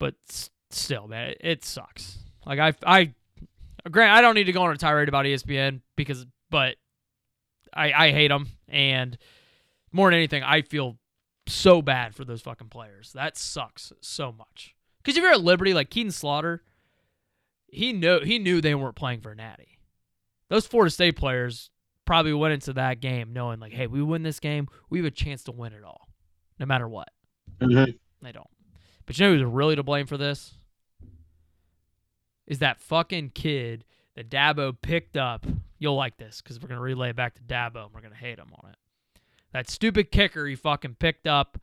[0.00, 2.18] But still, man, it, it sucks.
[2.46, 3.14] Like I I
[3.90, 6.76] Grant, I don't need to go on a tirade about ESPN because, but
[7.74, 9.16] I I hate them, and
[9.92, 10.98] more than anything, I feel
[11.46, 13.12] so bad for those fucking players.
[13.12, 14.74] That sucks so much.
[15.02, 16.62] Because if you're at Liberty, like Kaidon Salter,
[17.68, 19.78] he knew he knew they weren't playing for natty.
[20.48, 21.70] Those Florida State players
[22.06, 25.10] probably went into that game knowing like, hey, we win this game, we have a
[25.10, 26.08] chance to win it all,
[26.58, 27.08] no matter what.
[27.60, 27.98] Mhm.
[28.22, 28.46] They don't.
[29.06, 30.54] But you know who's really to blame for this?
[32.46, 33.84] Is that fucking kid
[34.16, 35.46] that Dabo picked up.
[35.78, 38.38] You'll like this because we're gonna relay it back to Dabo and we're gonna hate
[38.38, 38.76] him on it.
[39.52, 41.58] That stupid kicker he fucking picked up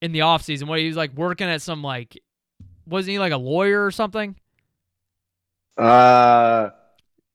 [0.00, 0.66] in the offseason.
[0.66, 2.20] What he was like working at some like
[2.86, 4.36] wasn't he like a lawyer or something?
[5.76, 6.70] Uh,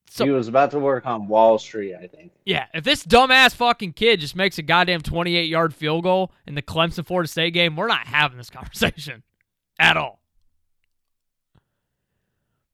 [0.09, 2.31] So he was about to work on Wall Street, I think.
[2.45, 6.55] Yeah, if this dumbass fucking kid just makes a goddamn 28 yard field goal in
[6.55, 9.23] the Clemson Florida State game, we're not having this conversation
[9.79, 10.19] at all.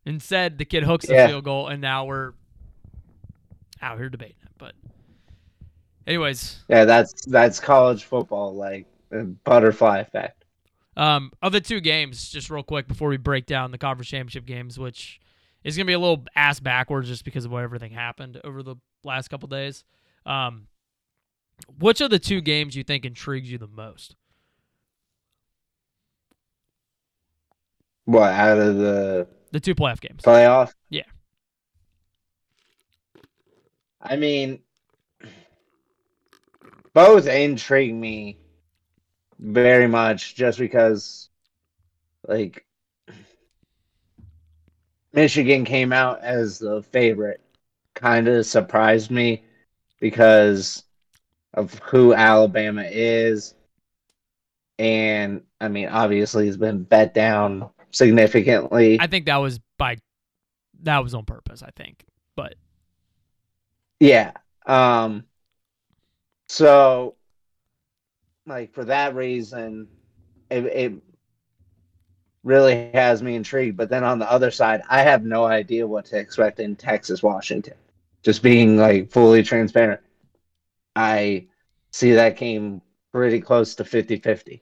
[0.05, 1.27] Instead, the kid hooks the Yeah.
[1.27, 2.33] field goal, and now we're
[3.81, 4.51] out here debating it.
[4.57, 4.73] But,
[6.05, 8.85] anyways, Yeah, that's that's college football, like
[9.43, 10.43] butterfly effect.
[10.95, 14.45] um, of the two games, just real quick before we break down the conference championship
[14.45, 15.19] games, which
[15.63, 18.61] is going to be a little ass backwards just because of what everything happened over
[18.61, 19.83] the last couple days.
[20.25, 20.67] Um,
[21.79, 24.15] which of the two games you think intrigues you the most?
[28.05, 30.23] What out of the The two playoff games.
[30.23, 30.73] playoff?
[30.89, 31.03] Yeah.
[34.01, 34.61] I mean,
[36.93, 38.39] both intrigue me
[39.37, 41.29] very much just because,
[42.27, 42.65] like,
[45.13, 47.39] Michigan came out as the favorite.
[47.93, 49.43] Kind of surprised me
[49.99, 50.83] because
[51.53, 53.53] of who Alabama is.
[54.79, 58.99] And, I mean, obviously, he's been bet down significantly.
[58.99, 59.97] I think that was by
[60.81, 61.63] that was on purpose.
[61.63, 62.55] I think, but
[63.99, 64.31] Yeah.
[64.65, 65.23] Um
[66.49, 67.15] so
[68.45, 69.87] like for that reason
[70.49, 70.93] it, it
[72.43, 76.05] really has me intrigued but then on the other side I have no idea what
[76.05, 77.75] to expect in Texas Washington
[78.21, 80.01] just being like fully transparent
[80.95, 81.47] I
[81.91, 82.81] see that came
[83.13, 84.59] pretty close to 50-50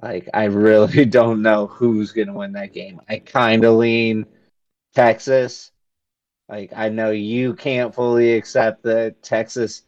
[0.00, 4.26] like I really don't know who's going to win that game I kind of lean
[4.94, 5.72] Texas
[6.48, 9.82] like I know you can't fully accept that Texas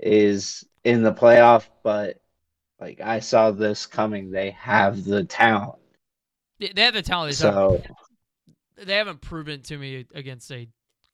[0.00, 2.20] is in the playoff, but
[2.80, 4.30] like I saw this coming.
[4.30, 5.78] They have the talent.
[6.58, 7.32] they have the talent.
[7.32, 7.82] They, So
[8.82, 10.66] they haven't proven to me against a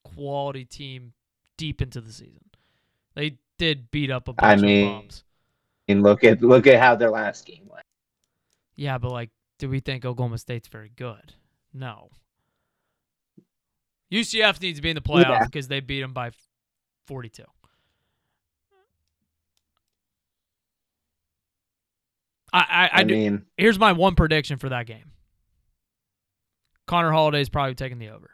[0.05, 1.13] quality team
[1.59, 2.45] deep into the season.
[3.17, 5.25] They did beat up a bunch I of mean- bums.
[5.89, 7.85] and look at look at how their last game went.
[8.77, 11.35] Yeah, but like, do we think Oklahoma State's very good?
[11.73, 12.11] No.
[14.13, 15.45] UCF needs to be in the playoffs Yeah.
[15.45, 16.31] because they beat them by
[17.07, 17.43] 42.
[22.53, 25.11] I, I, I, I, do, mean, here's my one prediction for that game.
[26.87, 28.31] Connor Holiday's probably taking the over.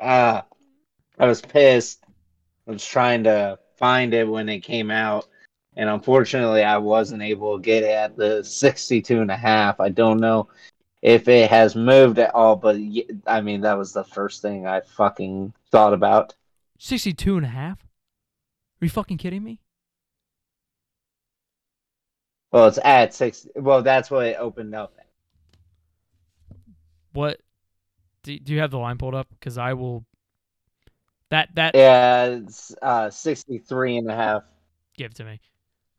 [0.00, 0.42] uh,
[1.18, 2.04] I was pissed.
[2.66, 5.26] I was trying to find it when it came out,
[5.76, 9.80] And unfortunately, I wasn't able to get it at the 62 and a half.
[9.80, 10.48] I don't know
[11.02, 12.76] if it has moved at all, but
[13.26, 16.34] i mean, that was the first thing I fucking thought about.
[16.78, 17.82] 62 and a half?
[18.80, 19.60] Are you fucking kidding me?
[22.52, 23.50] Well, it's at 60.
[23.56, 25.06] Well, that's what it opened up at.
[27.12, 27.40] What?
[28.22, 29.28] Do, do you have the line pulled up?
[29.30, 30.04] Because I will.
[31.30, 34.42] That that Yeah, it's uh, 63 and a half.
[34.96, 35.40] give to me.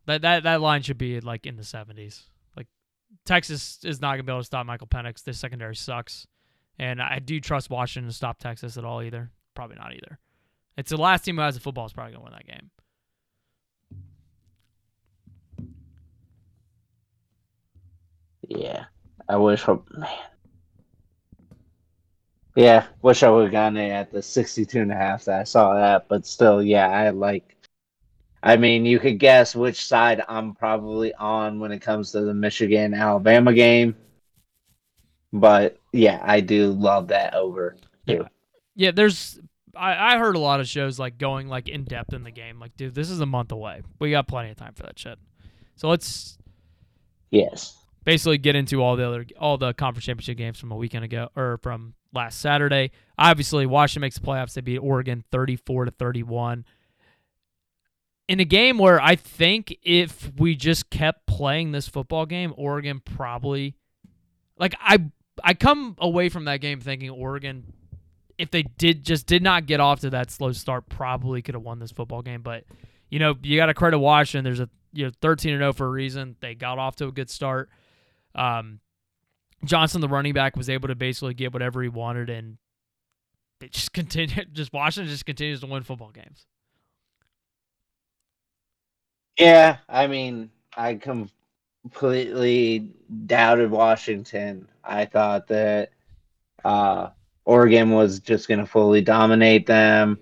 [0.05, 2.23] That that that line should be like in the 70s.
[2.55, 2.67] Like
[3.25, 5.23] Texas is not gonna be able to stop Michael Penix.
[5.23, 6.27] This secondary sucks,
[6.77, 9.31] and I do trust Washington to stop Texas at all either.
[9.55, 10.19] Probably not either.
[10.77, 12.71] It's the last team who has the football is probably gonna win that game.
[18.47, 18.85] Yeah,
[19.27, 19.81] I wish, man.
[22.55, 25.43] Yeah, wish I would have gotten it at the 62 and a half that I
[25.43, 27.54] saw that, but still, yeah, I like.
[28.45, 32.33] I mean, you could guess which side I'm probably on when it comes to the
[32.33, 33.95] Michigan Alabama game,
[35.33, 37.75] but yeah, I do love that over.
[38.07, 38.25] Too.
[38.75, 39.39] Yeah, there's.
[39.75, 42.59] I, I heard a lot of shows like going like in depth in the game.
[42.59, 43.81] Like, dude, this is a month away.
[43.99, 45.17] We got plenty of time for that shit.
[45.75, 46.37] So let's
[47.31, 47.75] Yes.
[48.05, 51.29] basically get into all the other all the conference championship games from a weekend ago
[51.35, 52.91] or from last Saturday.
[53.17, 54.53] Obviously, Washington makes the playoffs.
[54.53, 56.63] They beat Oregon 34 to 31.
[58.27, 63.01] In a game where I think if we just kept playing this football game, Oregon
[63.03, 63.75] probably
[64.57, 65.11] like I
[65.43, 67.73] I come away from that game thinking Oregon
[68.37, 71.63] if they did just did not get off to that slow start probably could have
[71.63, 72.63] won this football game, but
[73.09, 74.43] you know, you got to credit Washington.
[74.43, 76.35] There's a you know 13 and 0 for a reason.
[76.39, 77.69] They got off to a good start.
[78.33, 78.79] Um,
[79.63, 82.57] Johnson, the running back, was able to basically get whatever he wanted, and
[83.59, 84.43] they just continue.
[84.53, 86.45] Just Washington just continues to win football games.
[89.37, 92.89] Yeah, I mean, I completely
[93.25, 94.69] doubted Washington.
[94.83, 95.89] I thought that
[96.63, 97.09] uh,
[97.43, 100.19] Oregon was just going to fully dominate them,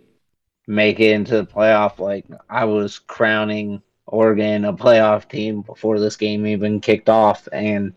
[0.67, 1.99] make it into the playoff.
[1.99, 7.93] Like I was crowning Oregon a playoff team before this game even kicked off, and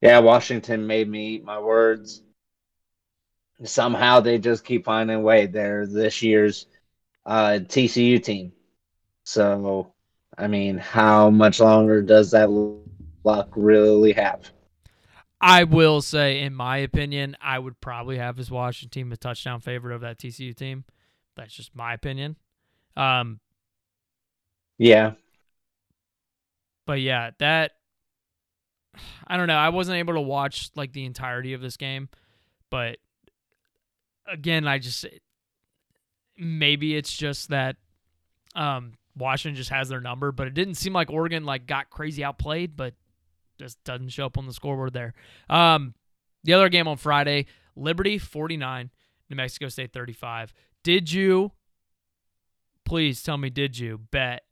[0.00, 2.22] yeah, Washington made me eat my words.
[3.64, 5.46] Somehow they just keep finding a way.
[5.46, 6.66] They're this year's
[7.24, 8.52] uh, TCU team.
[9.24, 9.92] So,
[10.38, 12.50] I mean, how much longer does that
[13.24, 14.50] luck really have?
[15.40, 19.60] I will say, in my opinion, I would probably have this Washington team a touchdown
[19.60, 20.84] favorite of that TCU team.
[21.36, 22.36] That's just my opinion.
[22.96, 23.40] Um,
[24.78, 25.14] Yeah.
[26.86, 27.72] but yeah, that
[29.26, 29.56] I don't know.
[29.56, 32.08] I wasn't able to watch like the entirety of this game,
[32.70, 32.98] but
[34.26, 35.06] again, I just
[36.36, 37.76] maybe it's just that
[38.54, 42.24] um, Washington just has their number, but it didn't seem like Oregon like got crazy
[42.24, 42.94] outplayed, but
[43.58, 45.14] just doesn't show up on the scoreboard there.
[45.48, 45.94] Um,
[46.44, 47.46] the other game on Friday,
[47.76, 48.90] Liberty 49,
[49.30, 50.52] New Mexico State 35.
[50.82, 51.52] Did you
[52.84, 54.42] please tell me did you bet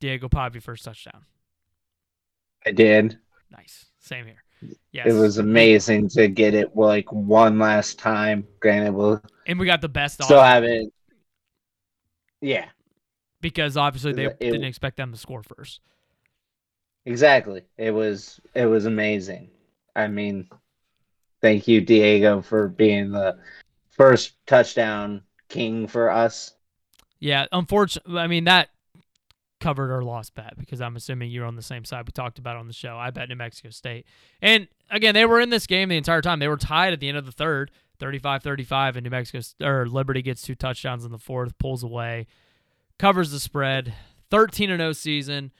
[0.00, 1.24] Diego Pavia first touchdown?
[2.64, 3.18] I did.
[3.50, 3.86] Nice.
[3.98, 4.42] Same here.
[4.90, 5.06] Yes.
[5.06, 8.46] It was amazing to get it like one last time.
[8.60, 10.92] Granted, we'll and we got the best still odds have it.
[12.40, 12.66] Yeah,
[13.50, 15.80] because obviously they It- didn't expect them to score first.
[17.04, 17.62] exactly.
[17.78, 19.50] It was it was amazing.
[19.94, 20.48] I mean,
[21.40, 23.38] thank you, Diego, for being the
[23.90, 26.54] first touchdown king for us.
[27.20, 28.70] Yeah, unfortunately, I mean that
[29.60, 32.56] covered our lost bet because I'm assuming you're on the same side we talked about
[32.56, 32.96] on the show.
[32.98, 34.06] I bet New Mexico State.
[34.42, 36.40] And again, they were in this game the entire time.
[36.40, 40.20] They were tied at the end of the third, 35-35 and New Mexico or Liberty
[40.20, 42.26] gets two touchdowns in the fourth, pulls away,
[42.98, 43.94] covers the spread.
[44.30, 45.52] 13 and 0 season.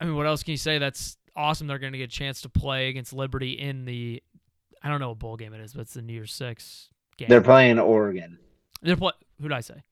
[0.00, 0.78] I mean, what else can you say?
[0.78, 1.66] That's awesome.
[1.66, 4.22] They're going to get a chance to play against Liberty in the
[4.82, 7.28] I don't know what bowl game it is, but it's the New Year's 6 game.
[7.28, 8.38] They're playing Oregon.
[8.82, 9.82] They're play- who did I say?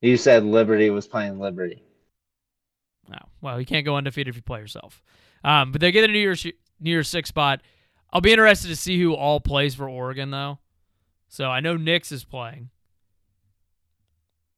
[0.00, 1.82] You said Liberty was playing Liberty.
[3.08, 3.18] No.
[3.42, 5.02] Well, you can't go undefeated if you play yourself.
[5.44, 7.60] Um, but they get a New Year's New Year's six spot.
[8.12, 10.58] I'll be interested to see who all plays for Oregon though.
[11.28, 12.70] So I know Nix is playing.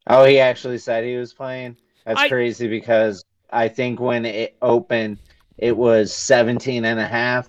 [0.06, 1.76] Oh, he actually said he was playing.
[2.04, 5.18] That's I- crazy because I think when it opened,
[5.58, 7.48] it was 17 and a half.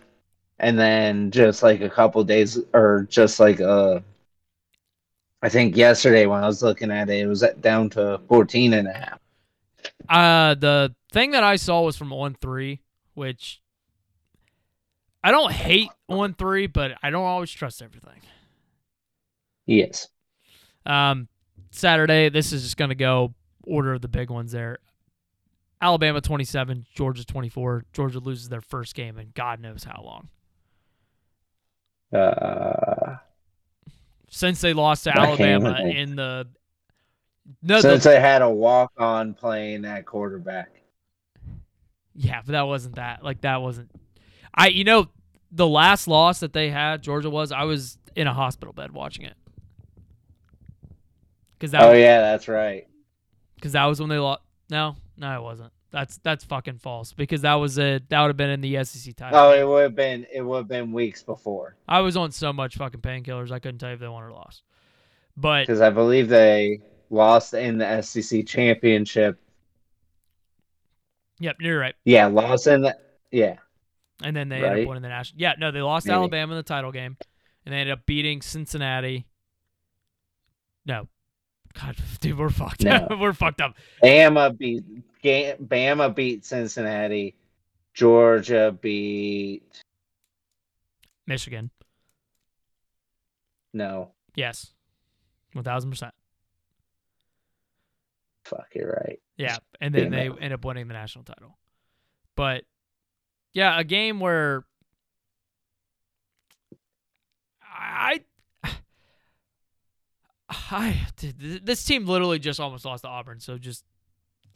[0.60, 4.00] And then just like a couple days, or just like uh,
[5.42, 8.88] I think yesterday when I was looking at it, it was down to 14 and
[8.88, 9.20] a half.
[10.08, 12.80] Uh, the thing that I saw was from 1 3,
[13.14, 13.62] which
[15.22, 18.22] I don't hate 1 3, but I don't always trust everything.
[19.66, 20.08] Yes.
[20.86, 21.28] Um,
[21.74, 23.34] Saturday, this is just going to go
[23.66, 24.78] order of the big ones there.
[25.82, 27.86] Alabama 27, Georgia 24.
[27.92, 30.30] Georgia loses their first game in God knows how long.
[32.14, 33.18] Uh,
[34.30, 36.48] Since they lost to Alabama in the
[37.62, 40.70] no, the- since they had a walk on playing at quarterback.
[42.16, 43.24] Yeah, but that wasn't that.
[43.24, 43.90] Like that wasn't.
[44.54, 45.08] I you know
[45.52, 49.26] the last loss that they had Georgia was I was in a hospital bed watching
[49.26, 49.36] it.
[51.60, 52.88] Cuz that Oh was, yeah, that's right.
[53.62, 54.42] cuz that was when they lost.
[54.70, 55.72] No, no, it wasn't.
[55.92, 59.14] That's that's fucking false because that was a that would have been in the SEC
[59.14, 59.40] title.
[59.40, 62.52] Oh, it would have been it would have been weeks before I was on so
[62.54, 64.64] much fucking painkillers I couldn't tell you if they won or lost.
[65.38, 69.40] But because I believe they lost in the SEC championship.
[71.40, 71.96] yep, you're right.
[72.06, 72.98] Yeah, lost in the
[73.32, 73.58] yeah.
[74.24, 75.42] And then they ended up winning the national.
[75.42, 76.14] Yeah, no, they lost Maybe.
[76.16, 77.18] Alabama in the title game,
[77.66, 79.26] and they ended up beating Cincinnati.
[80.86, 81.08] No,
[81.80, 82.84] God, dude, we're fucked.
[82.84, 83.08] No.
[83.20, 83.76] we're fucked up.
[84.04, 84.84] Bama beat
[85.24, 87.36] Bama beat Cincinnati.
[87.94, 89.84] Georgia beat
[91.28, 91.70] Michigan,
[93.72, 94.14] no.
[94.36, 94.72] yes,
[95.54, 96.14] one thousand percent.
[98.46, 99.20] Fuck, you're right.
[99.38, 101.60] Yeah, and then they end up winning the national title.
[102.36, 102.64] But
[103.54, 104.66] yeah, a game where
[107.62, 108.22] I
[110.72, 113.84] I this team literally just almost lost to Auburn, so just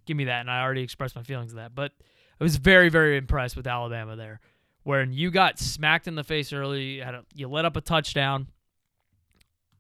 [0.06, 1.92] give me that and I already expressed my feelings of that, but
[2.40, 4.40] I was very very impressed with Alabama there.
[4.84, 7.82] When you got smacked in the face early, you, had a, you let up a
[7.82, 8.48] touchdown.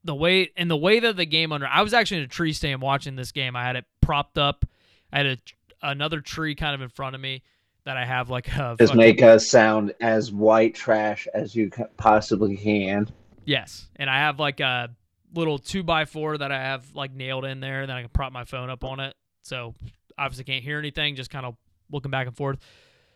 [0.03, 2.53] The way and the way that the game under I was actually in a tree
[2.53, 3.55] stand watching this game.
[3.55, 4.65] I had it propped up.
[5.11, 5.38] I had a,
[5.82, 7.43] another tree kind of in front of me
[7.86, 11.72] that I have like a Just fucking- make us sound as white trash as you
[11.97, 13.09] possibly can.
[13.45, 14.89] Yes, and I have like a
[15.34, 18.32] little two by four that I have like nailed in there, then I can prop
[18.32, 19.15] my phone up on it.
[19.43, 19.73] So
[20.17, 21.55] obviously can't hear anything, just kind of
[21.91, 22.59] looking back and forth.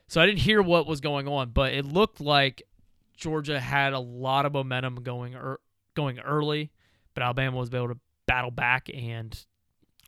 [0.07, 2.64] So I didn't hear what was going on, but it looked like
[3.16, 5.59] Georgia had a lot of momentum going er,
[5.95, 6.72] going early,
[7.14, 9.45] but Alabama was able to battle back and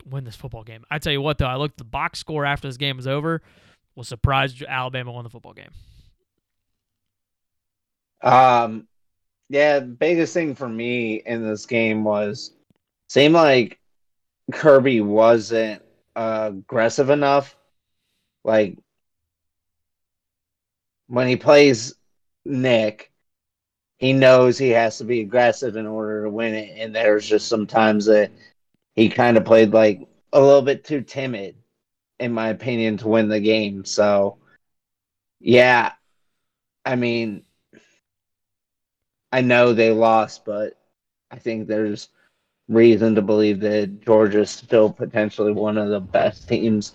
[0.04, 0.84] win this football game.
[0.90, 3.06] I tell you what, though, I looked at the box score after this game was
[3.06, 3.42] over.
[3.94, 5.70] Was surprised Alabama won the football game.
[8.20, 8.88] Um,
[9.48, 12.52] yeah, the biggest thing for me in this game was
[13.08, 13.78] seemed like
[14.52, 15.82] Kirby wasn't
[16.16, 17.56] uh, aggressive enough.
[18.44, 18.78] Like
[21.08, 21.94] when he plays
[22.44, 23.12] Nick,
[23.98, 27.48] he knows he has to be aggressive in order to win it, and there's just
[27.48, 28.30] sometimes that
[28.96, 31.56] he kind of played like a little bit too timid,
[32.18, 33.84] in my opinion, to win the game.
[33.84, 34.38] So,
[35.40, 35.92] yeah,
[36.84, 37.44] I mean.
[39.34, 40.78] I know they lost, but
[41.32, 42.08] I think there's
[42.68, 46.94] reason to believe that Georgia's still potentially one of the best teams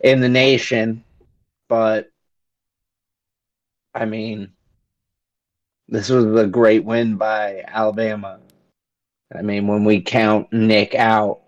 [0.00, 1.04] in the nation.
[1.68, 2.10] But
[3.94, 4.52] I mean,
[5.86, 8.40] this was a great win by Alabama.
[9.36, 11.42] I mean, when we count Nick out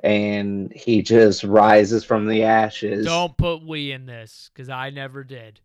[0.00, 3.04] and he just rises from the ashes.
[3.04, 5.58] Don't put we in this because I never did.
[5.58, 5.62] You,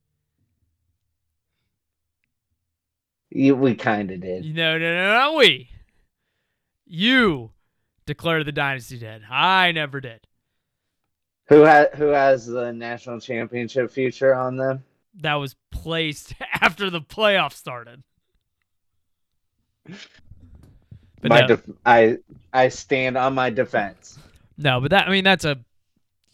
[3.32, 4.56] we kind of did.
[4.56, 5.70] No, no, no, not we.
[6.86, 7.52] You
[8.06, 9.24] declared the dynasty dead.
[9.30, 10.22] I never did.
[11.50, 14.84] Who has who has the national championship future on them?
[15.22, 18.04] That was placed after the playoffs started.
[21.22, 22.18] But my no, def- I
[22.54, 24.20] I stand on my defense.
[24.58, 25.60] no, but that I mean that's a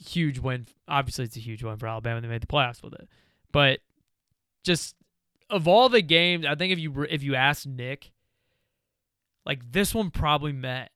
[0.03, 0.67] huge win.
[0.87, 2.21] Obviously, it's a huge win for Alabama.
[2.21, 3.07] They made the playoffs with it.
[3.51, 3.79] But
[4.63, 4.95] just
[5.53, 8.11] of all the games, I think if you if you ask Nick,
[9.45, 10.89] like this one probably meant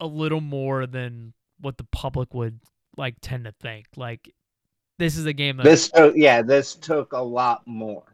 [0.00, 2.58] a little more than what the public would
[2.96, 3.86] like tend to think.
[3.96, 4.34] Like
[4.98, 8.04] this is a game that This took yeah, this took a lot more.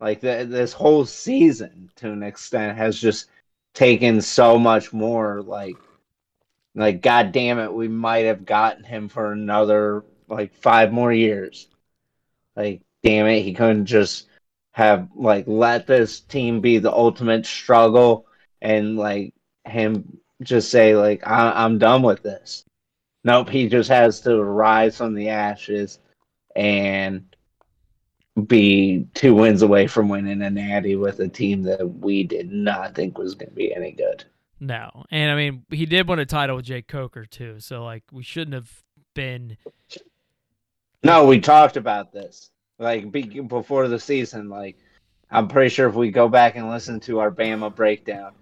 [0.00, 3.26] Like the, this whole season, to an extent, has just
[3.74, 5.40] taken so much more.
[5.40, 5.76] Like,
[6.74, 11.68] like God damn it, we might have gotten him for another like five more years.
[12.56, 14.27] Like, damn it, he couldn't just
[14.78, 18.28] have like let this team be the ultimate struggle
[18.62, 19.34] and like
[19.66, 22.64] him just say like I- I'm done with this.
[23.24, 25.98] Nope, he just has to rise from the ashes
[26.54, 27.24] and
[28.46, 32.94] be two wins away from winning a natty with a team that we did not
[32.94, 34.22] think was going to be any good.
[34.60, 38.04] No, and I mean he did win a title with Jake Coker too, so like
[38.12, 39.56] we shouldn't have been.
[41.02, 44.48] No, we talked about this like be- before the season.
[44.48, 44.76] Like,
[45.30, 48.32] I'm pretty sure if we go back and listen to our Bama breakdown,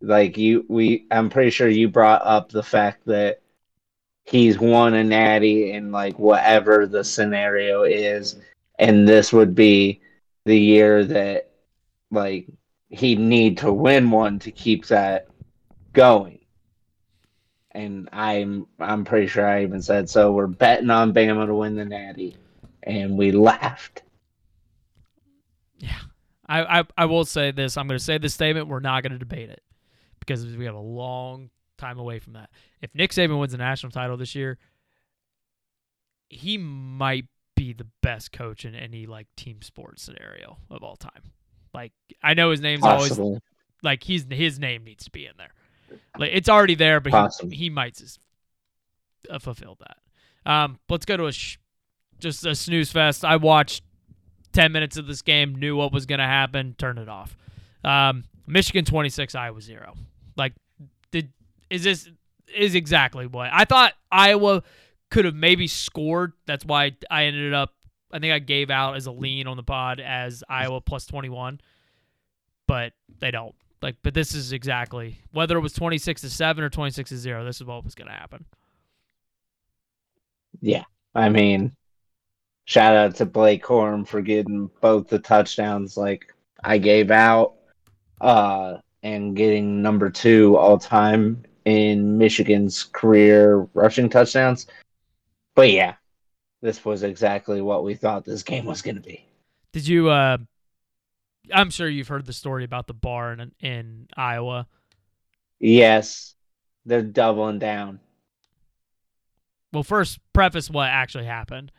[0.00, 3.40] like you, we, I'm pretty sure you brought up the fact that
[4.24, 8.36] he's won a natty in like whatever the scenario is,
[8.78, 10.00] and this would be
[10.44, 11.50] the year that
[12.10, 12.46] like
[12.90, 15.28] he'd need to win one to keep that
[15.92, 16.40] going.
[17.72, 20.32] And I'm I'm pretty sure I even said so.
[20.32, 22.36] We're betting on Bama to win the natty,
[22.86, 24.02] and we laughed.
[25.78, 25.98] Yeah.
[26.46, 27.76] I, I, I will say this.
[27.76, 28.68] I'm going to say this statement.
[28.68, 29.62] We're not going to debate it
[30.20, 32.50] because we have a long time away from that.
[32.80, 34.58] If Nick Saban wins the national title this year,
[36.28, 37.26] he might
[37.56, 41.32] be the best coach in any like team sports scenario of all time.
[41.74, 43.18] Like I know his name's always
[43.82, 45.52] like he's his name needs to be in there.
[46.18, 47.50] Like it's already there, but Possible.
[47.50, 48.20] he, he might just
[49.30, 50.50] uh, fulfill that.
[50.50, 51.58] Um, let's go to a sh-
[52.18, 53.24] just a snooze fest.
[53.24, 53.82] I watched
[54.52, 57.36] ten minutes of this game, knew what was going to happen, turned it off.
[57.84, 59.94] Um, Michigan twenty six, Iowa zero.
[60.36, 60.54] Like,
[61.10, 61.32] did
[61.70, 62.08] is this
[62.54, 64.62] is exactly what I thought Iowa
[65.10, 66.32] could have maybe scored.
[66.46, 67.72] That's why I ended up.
[68.12, 71.28] I think I gave out as a lean on the pod as Iowa plus twenty
[71.28, 71.60] one,
[72.66, 73.54] but they don't.
[73.82, 77.10] Like, but this is exactly whether it was twenty six to seven or twenty six
[77.10, 77.44] to zero.
[77.44, 78.46] This is what was going to happen.
[80.60, 81.76] Yeah, I mean,
[82.66, 87.54] shout out to Blake Corum for getting both the touchdowns like I gave out,
[88.20, 94.66] uh, and getting number two all time in Michigan's career rushing touchdowns.
[95.54, 95.94] But yeah,
[96.60, 99.26] this was exactly what we thought this game was going to be.
[99.72, 100.10] Did you?
[100.10, 100.38] uh
[101.54, 104.66] I'm sure you've heard the story about the bar in, in Iowa.
[105.60, 106.34] Yes,
[106.84, 108.00] they're doubling down.
[109.72, 111.70] Well, first preface what actually happened.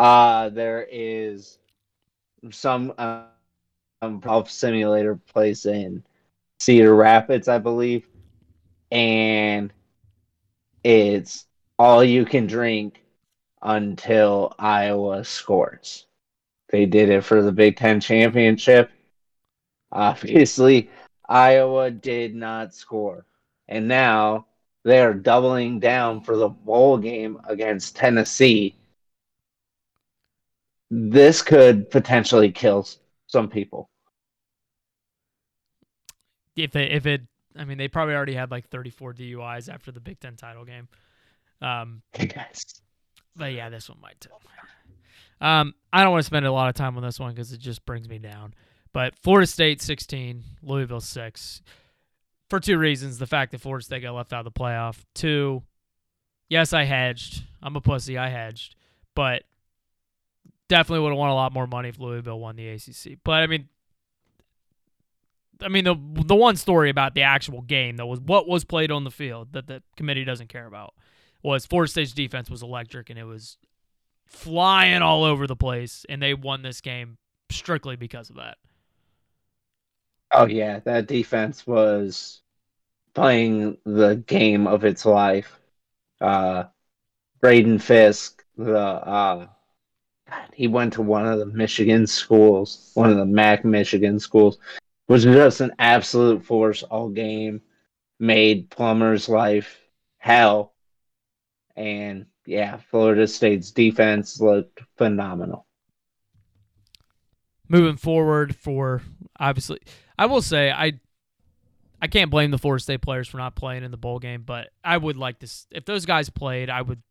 [0.00, 1.58] Uh there is
[2.50, 6.02] some um, golf simulator place in
[6.58, 8.08] Cedar Rapids, I believe,
[8.90, 9.70] and
[10.82, 11.44] it's
[11.78, 13.04] all you can drink
[13.60, 16.06] until Iowa scores.
[16.70, 18.90] They did it for the Big Ten championship.
[19.92, 20.88] Obviously,
[21.28, 23.26] Iowa did not score,
[23.68, 24.46] and now
[24.82, 28.76] they are doubling down for the bowl game against Tennessee
[30.90, 32.86] this could potentially kill
[33.26, 33.88] some people.
[36.56, 37.22] If it, if it,
[37.56, 40.88] I mean, they probably already had like 34 DUIs after the Big Ten title game.
[41.62, 42.80] Um, Yes.
[43.36, 44.30] but yeah, this one might too.
[45.40, 47.60] Um, I don't want to spend a lot of time on this one because it
[47.60, 48.52] just brings me down.
[48.92, 51.62] But Florida State 16, Louisville 6.
[52.50, 53.18] For two reasons.
[53.18, 55.04] The fact that Florida State got left out of the playoff.
[55.14, 55.62] Two,
[56.48, 57.44] yes, I hedged.
[57.62, 58.18] I'm a pussy.
[58.18, 58.74] I hedged.
[59.14, 59.44] But
[60.70, 63.18] definitely would have won a lot more money if Louisville won the ACC.
[63.22, 63.68] But I mean,
[65.62, 68.90] I mean the the one story about the actual game that was what was played
[68.90, 70.94] on the field that the committee doesn't care about
[71.42, 73.58] was Florida State's defense was electric and it was
[74.26, 77.18] flying all over the place, and they won this game
[77.50, 78.58] strictly because of that.
[80.32, 82.42] Oh yeah, that defense was
[83.14, 85.60] playing the game of its life.
[86.20, 86.66] Uh
[87.40, 89.48] Braden Fisk, the uh
[90.54, 94.58] he went to one of the Michigan schools, one of the MAC Michigan schools,
[95.08, 97.60] was just an absolute force all game,
[98.18, 99.78] made Plummer's life
[100.18, 100.74] hell.
[101.76, 105.66] And yeah, Florida State's defense looked phenomenal.
[107.68, 109.02] Moving forward, for
[109.38, 109.78] obviously,
[110.18, 111.00] I will say I
[112.02, 114.68] I can't blame the Florida State players for not playing in the bowl game, but
[114.82, 117.02] I would like this if those guys played, I would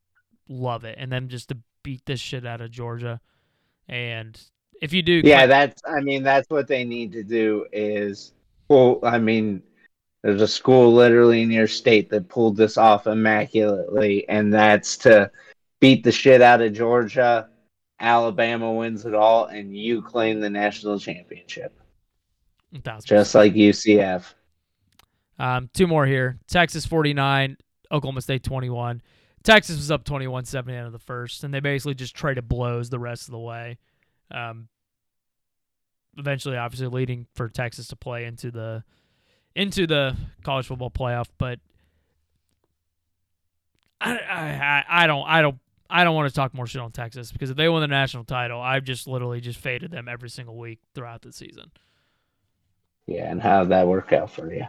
[0.48, 3.20] love it, and then just to beat this shit out of Georgia.
[3.88, 4.40] And
[4.82, 8.34] if you do, Yeah, that's I mean that's what they need to do is
[8.68, 9.64] well, I mean
[10.22, 15.32] there's a school literally in your state that pulled this off immaculately and that's to
[15.80, 17.50] beat the shit out of Georgia,
[18.00, 21.74] Alabama wins it all and you claim the national championship.
[23.04, 24.34] Just like UCF.
[25.40, 26.38] Um, two more here.
[26.48, 27.58] Texas 49,
[27.92, 29.02] Oklahoma State 21.
[29.50, 32.90] Texas was up 21 7 end of the first, and they basically just traded blows
[32.90, 33.80] the rest of the way.
[34.30, 34.68] Um,
[36.18, 38.84] eventually, obviously, leading for Texas to play into the
[39.56, 41.28] into the college football playoff.
[41.38, 41.60] But
[44.00, 45.58] I, I, I don't, I don't,
[45.90, 48.26] I don't want to talk more shit on Texas because if they win the national
[48.26, 51.72] title, I've just literally just faded them every single week throughout the season.
[53.08, 54.68] Yeah, and how did that work out for you?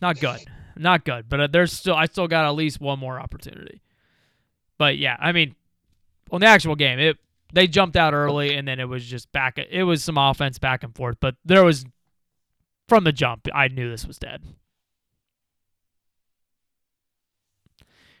[0.00, 0.40] Not good.
[0.76, 1.28] Not good.
[1.28, 3.82] But uh, there's still I still got at least one more opportunity.
[4.78, 5.54] But yeah, I mean,
[6.30, 7.18] on the actual game, it
[7.52, 9.58] they jumped out early and then it was just back.
[9.58, 11.84] It was some offense back and forth, but there was
[12.88, 13.46] from the jump.
[13.54, 14.42] I knew this was dead.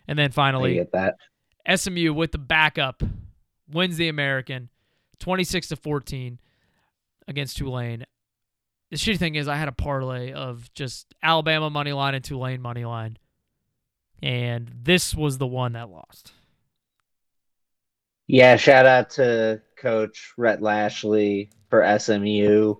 [0.06, 1.16] And then finally, get that.
[1.74, 3.02] SMU with the backup
[3.70, 4.68] wins the American
[5.18, 6.38] 26 to 14
[7.26, 8.04] against Tulane.
[8.90, 12.60] The shitty thing is I had a parlay of just Alabama money line and Tulane
[12.60, 13.18] money line.
[14.22, 16.32] And this was the one that lost.
[18.26, 22.76] Yeah, shout out to Coach Rhett Lashlee for SMU.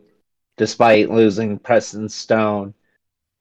[0.57, 2.75] Despite losing Preston Stone,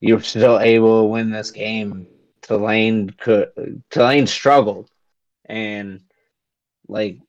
[0.01, 2.08] you were still able to win this game.
[2.41, 4.89] Tulane could Tulane struggled,
[5.45, 6.01] and
[6.88, 7.20] like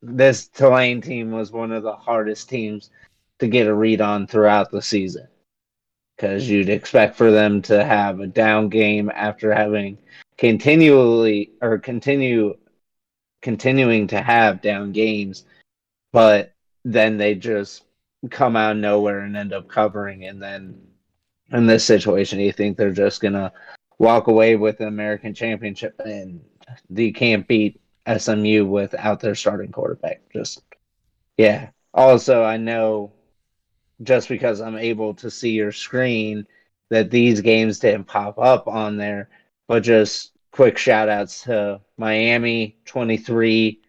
[0.00, 2.90] this Tulane team was one of the hardest teams
[3.40, 5.26] to get a read on throughout the season.
[6.16, 9.98] Because you'd expect for them to have a down game after having
[10.36, 12.54] continually or continue
[13.42, 15.44] continuing to have down games,
[16.12, 17.84] but then they just
[18.30, 20.24] come out nowhere and end up covering.
[20.24, 20.80] And then
[21.52, 23.52] in this situation, you think they're just gonna
[23.98, 26.40] walk away with the American championship, and
[26.88, 30.22] they can't beat SMU without their starting quarterback.
[30.32, 30.62] Just
[31.36, 31.70] yeah.
[31.94, 33.12] Also, I know
[34.02, 36.46] just because I'm able to see your screen
[36.90, 39.28] that these games didn't pop up on there,
[39.68, 43.80] but just quick shout outs to Miami 23,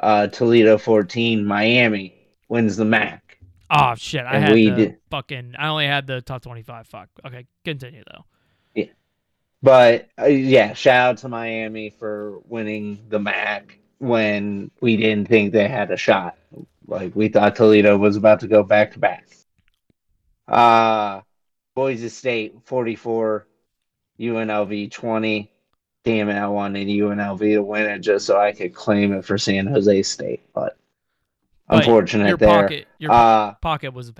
[0.00, 1.44] uh, Toledo 14.
[1.44, 2.14] Miami
[2.48, 3.24] wins the MAC.
[3.70, 4.24] Oh shit!
[4.24, 5.54] I And had we the did- fucking.
[5.58, 6.86] I only had the top twenty-five.
[6.86, 7.10] Fuck.
[7.26, 8.24] Okay, continue though.
[8.74, 8.86] Yeah,
[9.62, 15.52] But uh, yeah, shout out to Miami for winning the MAC when we didn't think
[15.52, 16.38] they had a shot.
[16.86, 19.28] Like we thought Toledo was about to go back to back.
[20.46, 21.20] Uh
[21.74, 23.46] Boise State 44,
[24.18, 25.52] UNLV 20.
[26.08, 29.36] Damn it, I wanted UNLV to win it just so I could claim it for
[29.36, 30.78] San Jose State, but
[31.68, 32.62] But unfortunate your there.
[32.62, 34.10] pocket, your uh pocket was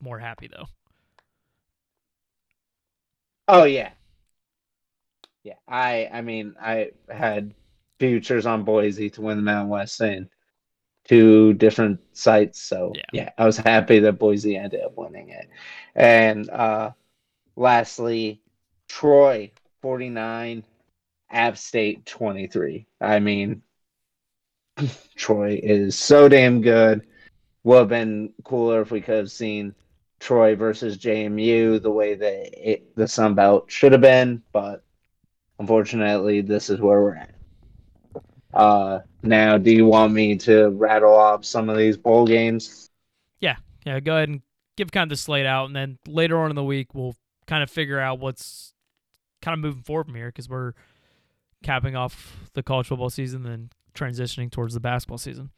[0.00, 0.64] more happy though.
[3.48, 3.90] Oh yeah,
[5.44, 5.56] yeah.
[5.68, 7.54] I I mean I had
[7.98, 10.30] futures on Boise to win the Mountain West in
[11.04, 13.02] two different sites, so Yeah.
[13.12, 13.30] yeah.
[13.38, 15.48] I was happy that Boise ended up winning it.
[15.94, 16.92] And uh
[17.56, 18.42] lastly,
[18.88, 20.64] Troy forty nine,
[21.30, 22.86] App State twenty three.
[23.00, 23.62] I mean,
[25.16, 27.06] Troy is so damn good.
[27.64, 29.74] Would have been cooler if we could have seen
[30.20, 34.84] Troy versus JMU the way that it, the Sun Belt should have been, but
[35.58, 37.34] unfortunately, this is where we're at.
[38.54, 42.90] Uh, now, do you want me to rattle off some of these bowl games?
[43.40, 44.00] Yeah, yeah.
[44.00, 44.42] go ahead and
[44.76, 47.16] give kind of the slate out, and then later on in the week we'll
[47.46, 48.72] kind of figure out what's
[49.42, 50.72] kind of moving forward from here because we're
[51.62, 55.50] capping off the college football season and transitioning towards the basketball season.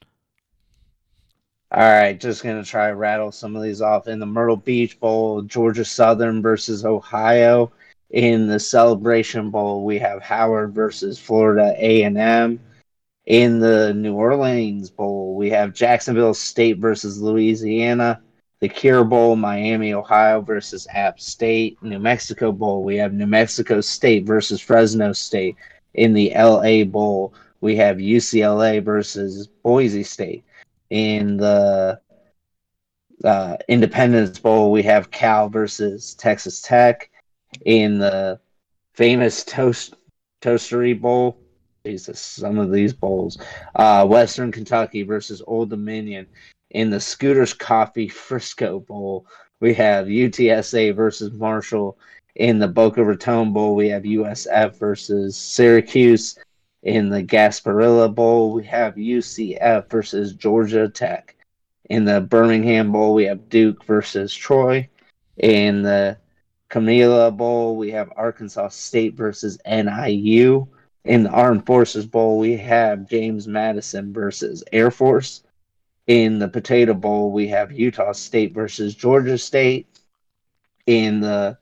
[1.70, 4.08] All right, just gonna try to rattle some of these off.
[4.08, 7.70] In the Myrtle Beach Bowl, Georgia Southern versus Ohio.
[8.10, 12.58] In the Celebration Bowl, we have Howard versus Florida A and M.
[13.26, 18.22] In the New Orleans Bowl, we have Jacksonville State versus Louisiana.
[18.60, 21.76] The Cure Bowl, Miami, Ohio versus App State.
[21.82, 25.56] New Mexico Bowl, we have New Mexico State versus Fresno State.
[25.98, 30.44] In the LA Bowl, we have UCLA versus Boise State
[30.90, 32.00] in the
[33.24, 37.10] uh, Independence Bowl, we have Cal versus Texas Tech.
[37.64, 38.38] In the
[38.94, 39.94] famous Toast
[40.42, 41.38] Toastery Bowl,
[41.84, 43.38] Jesus, some of these bowls.
[43.74, 46.26] Uh, Western Kentucky versus Old Dominion.
[46.70, 49.26] In the Scooters Coffee Frisco Bowl,
[49.60, 51.98] we have UTSA versus Marshall.
[52.38, 56.38] In the Boca Raton Bowl, we have USF versus Syracuse.
[56.84, 61.34] In the Gasparilla Bowl, we have UCF versus Georgia Tech.
[61.90, 64.88] In the Birmingham Bowl, we have Duke versus Troy.
[65.38, 66.16] In the
[66.68, 70.68] Camellia Bowl, we have Arkansas State versus NIU.
[71.04, 75.42] In the Armed Forces Bowl, we have James Madison versus Air Force.
[76.06, 79.88] In the Potato Bowl, we have Utah State versus Georgia State.
[80.86, 81.58] In the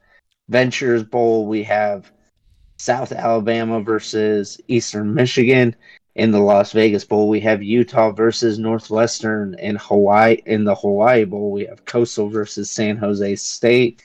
[0.48, 2.10] Ventures Bowl, we have
[2.78, 5.74] South Alabama versus Eastern Michigan.
[6.14, 9.54] In the Las Vegas Bowl, we have Utah versus Northwestern.
[9.58, 14.02] In Hawaii, in the Hawaii Bowl, we have Coastal versus San Jose State.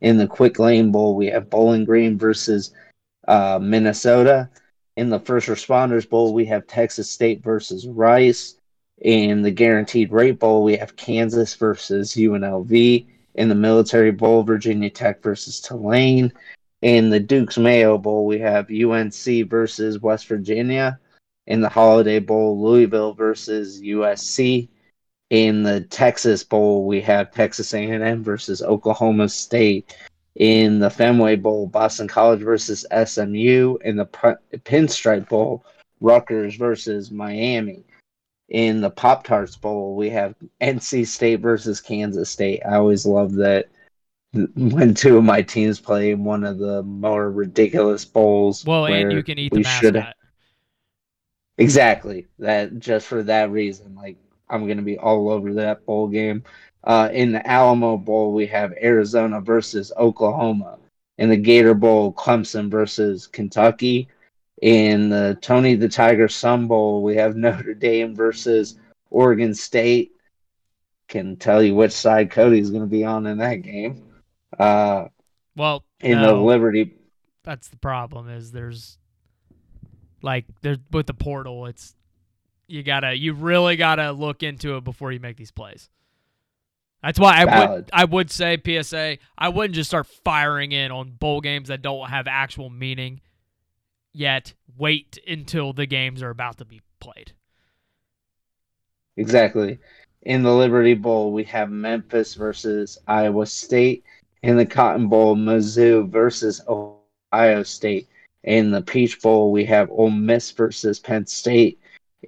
[0.00, 2.72] In the Quick Lane Bowl, we have Bowling Green versus
[3.28, 4.50] uh, Minnesota.
[4.96, 8.56] In the First Responders Bowl, we have Texas State versus Rice.
[9.00, 13.06] In the Guaranteed Rate Bowl, we have Kansas versus UNLV.
[13.34, 16.32] In the Military Bowl, Virginia Tech versus Tulane.
[16.82, 20.98] In the Duke's Mayo Bowl, we have UNC versus West Virginia.
[21.46, 24.68] In the Holiday Bowl, Louisville versus USC.
[25.30, 29.96] In the Texas Bowl, we have Texas A&M versus Oklahoma State.
[30.34, 33.78] In the Fenway Bowl, Boston College versus SMU.
[33.84, 34.06] In the
[34.64, 35.64] Pinstripe Bowl,
[36.00, 37.84] Rutgers versus Miami.
[38.52, 42.60] In the Pop Tarts Bowl, we have NC State versus Kansas State.
[42.68, 43.70] I always love that
[44.54, 48.62] when two of my teams play in one of the more ridiculous bowls.
[48.66, 50.16] Well, and you can eat the should- mascot.
[51.56, 52.26] Exactly.
[52.38, 54.18] That just for that reason, like
[54.50, 56.44] I'm gonna be all over that bowl game.
[56.84, 60.78] Uh, in the Alamo Bowl, we have Arizona versus Oklahoma.
[61.16, 64.08] In the Gator Bowl, Clemson versus Kentucky.
[64.62, 68.76] In the Tony the Tiger Sun Bowl, we have Notre Dame versus
[69.10, 70.12] Oregon State.
[71.08, 74.04] Can tell you which side Cody's going to be on in that game.
[74.56, 75.08] Uh,
[75.56, 76.94] Well, in no, the Liberty,
[77.42, 78.28] that's the problem.
[78.28, 78.98] Is there's
[80.22, 81.96] like there with the portal, it's
[82.68, 85.90] you gotta you really gotta look into it before you make these plays.
[87.02, 89.18] That's why I would I would say PSA.
[89.36, 93.20] I wouldn't just start firing in on bowl games that don't have actual meaning
[94.12, 94.54] yet.
[94.78, 97.32] Wait until the games are about to be played.
[99.16, 99.78] Exactly.
[100.22, 104.04] In the Liberty Bowl, we have Memphis versus Iowa State.
[104.42, 108.08] In the Cotton Bowl, Mizzou versus Ohio State.
[108.44, 111.78] In the Peach Bowl, we have Ole Miss versus Penn State.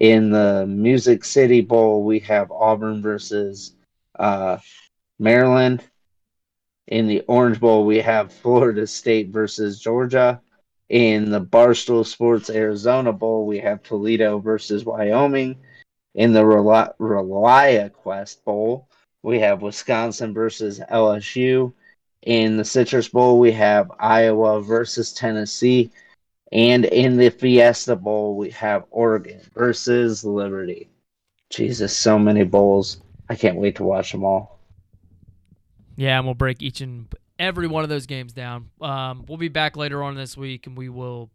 [0.01, 3.75] In the Music City Bowl, we have Auburn versus
[4.19, 4.59] uh,
[5.19, 5.83] Maryland.
[6.89, 10.41] In the Orange Bowl, we have Florida State versus Georgia.
[10.89, 15.57] In the Barstool Sports Arizona Bowl, we have Toledo versus Wyoming.
[16.15, 18.89] In the Reli- Relia Quest Bowl,
[19.23, 21.73] we have Wisconsin versus LSU.
[22.23, 25.91] In the Citrus Bowl, we have Iowa versus Tennessee.
[26.53, 30.89] And in the Fiesta Bowl, we have Oregon versus Liberty.
[31.51, 33.01] Jesus, so many bowls.
[33.29, 34.61] I can't wait to watch them all.
[35.97, 37.09] Yeah, and we'll break each and
[37.39, 38.71] every one of those games down.
[38.81, 41.31] Um, we'll be back later on this week, and we will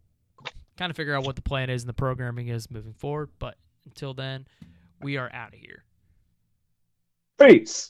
[0.76, 3.30] kind of figure out what the plan is and the programming is moving forward.
[3.38, 4.46] But until then,
[5.00, 5.84] we are out of here.
[7.38, 7.88] Peace.